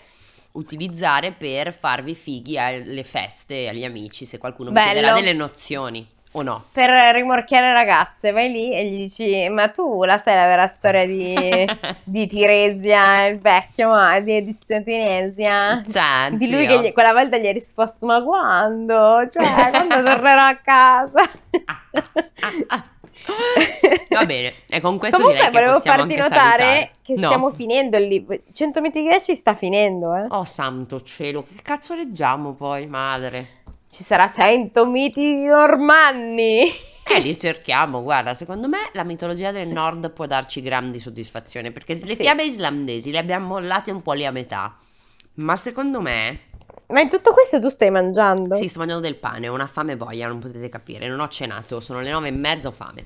utilizzare 0.54 1.34
per 1.34 1.74
farvi 1.74 2.16
fighi 2.16 2.58
alle 2.58 3.04
feste 3.04 3.68
agli 3.68 3.84
amici, 3.84 4.26
se 4.26 4.38
qualcuno 4.38 4.70
vi 4.70 4.76
Bello. 4.76 4.92
chiederà 4.92 5.14
delle 5.14 5.34
nozioni 5.34 6.08
o 6.34 6.42
no. 6.44 6.66
Per 6.72 6.90
rimorchiare 7.14 7.74
ragazze, 7.74 8.32
vai 8.32 8.52
lì 8.52 8.74
e 8.74 8.86
gli 8.86 8.98
dici: 8.98 9.48
Ma 9.50 9.70
tu 9.70 10.04
la 10.04 10.18
sai 10.18 10.36
la 10.36 10.46
vera 10.46 10.68
storia 10.68 11.06
di, 11.06 11.66
di 12.04 12.28
Tiresia, 12.28 13.26
il 13.26 13.40
vecchio, 13.40 13.90
ma 13.90 14.20
di, 14.20 14.44
di 14.44 14.58
Tiresia? 14.84 15.84
Di 16.32 16.52
lui 16.52 16.68
che 16.68 16.76
oh. 16.76 16.82
gli- 16.82 16.94
quella 16.94 17.14
volta 17.14 17.38
gli 17.38 17.48
hai 17.48 17.54
risposto: 17.54 18.06
Ma 18.06 18.24
quando? 18.24 19.28
Cioè, 19.30 19.70
quando 19.72 20.04
tornerò 20.04 20.42
a 20.44 20.56
casa? 20.56 21.30
Va 24.10 24.26
bene, 24.26 24.52
e 24.70 24.80
con 24.80 24.98
questo 24.98 25.18
Comunque, 25.22 25.50
volevo 25.52 25.80
farti 25.80 26.16
notare 26.16 26.30
salutare. 26.30 26.92
che 27.04 27.14
No. 27.16 27.26
stiamo 27.28 27.52
finendo 27.52 27.98
il 27.98 28.08
libro. 28.08 28.38
100 28.52 28.82
metri 28.82 29.04
greci 29.04 29.36
sta 29.36 29.54
finendo, 29.56 30.16
eh. 30.16 30.26
Oh 30.30 30.46
santo 30.46 31.02
cielo, 31.04 31.44
che 31.44 31.62
cazzo 31.62 31.94
leggiamo 31.96 32.54
poi, 32.54 32.88
madre? 32.88 33.59
Ci 33.92 34.04
sarà 34.04 34.30
100 34.30 34.86
miti 34.86 35.44
normanni. 35.46 36.72
Eh, 37.12 37.20
li 37.22 37.38
cerchiamo, 37.40 38.04
guarda, 38.04 38.34
secondo 38.36 38.68
me 38.70 38.78
la 38.94 39.04
mitologia 39.04 39.52
del 39.52 39.68
nord 39.68 40.12
può 40.12 40.28
darci 40.28 40.62
grandi 40.62 41.00
soddisfazioni, 41.00 41.72
perché 41.72 41.96
le 41.96 42.16
Sì. 42.16 42.16
fiabe 42.16 42.44
islandesi 42.44 43.10
le 43.12 43.18
abbiamo 43.18 43.48
mollate 43.48 43.90
un 43.92 44.02
po' 44.04 44.14
lì 44.14 44.26
a 44.26 44.32
metà, 44.32 44.78
ma 45.36 45.56
secondo 45.56 46.02
me, 46.02 46.40
Ma 46.88 47.00
in 47.00 47.08
tutto 47.10 47.32
questo 47.34 47.60
tu 47.62 47.70
stai 47.70 47.90
mangiando? 47.90 48.56
sì, 48.56 48.68
sto 48.68 48.80
mangiando 48.80 49.04
del 49.06 49.16
pane, 49.18 49.48
ho 49.48 49.54
una 49.54 49.68
fame 49.68 49.96
boia, 49.98 50.28
non 50.28 50.40
potete 50.40 50.70
capire, 50.70 51.08
non 51.08 51.20
ho 51.20 51.28
cenato, 51.28 51.80
sono 51.80 52.02
le 52.02 52.10
nove 52.12 52.28
e 52.30 52.32
mezza, 52.32 52.68
ho 52.68 52.72
fame. 52.72 53.06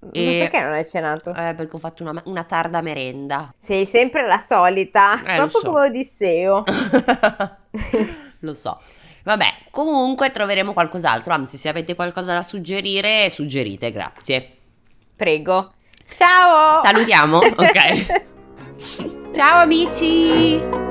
Ma 0.00 0.10
E- 0.14 0.38
perché 0.38 0.60
non 0.60 0.72
hai 0.72 0.84
cenato? 0.84 1.30
Eh, 1.30 1.54
perché 1.54 1.76
ho 1.76 1.78
fatto 1.78 2.02
una, 2.02 2.20
una 2.26 2.44
tarda 2.44 2.80
merenda. 2.80 3.52
Sei 3.58 3.84
sempre 3.86 4.26
la 4.26 4.38
solita, 4.38 5.16
Eh, 5.24 5.34
proprio 5.34 5.60
so. 5.60 5.68
come 5.72 5.86
Odisseo. 5.88 6.64
Lo 8.40 8.54
so. 8.54 8.80
Vabbè, 9.28 9.66
comunque 9.70 10.30
troveremo 10.30 10.72
qualcos'altro, 10.72 11.34
anzi 11.34 11.58
se 11.58 11.68
avete 11.68 11.94
qualcosa 11.94 12.32
da 12.32 12.40
suggerire, 12.40 13.28
suggerite, 13.28 13.92
grazie. 13.92 14.56
Prego. 15.14 15.74
Ciao! 16.14 16.82
Salutiamo, 16.82 17.36
ok. 17.44 18.22
Ciao 19.34 19.60
amici! 19.60 20.87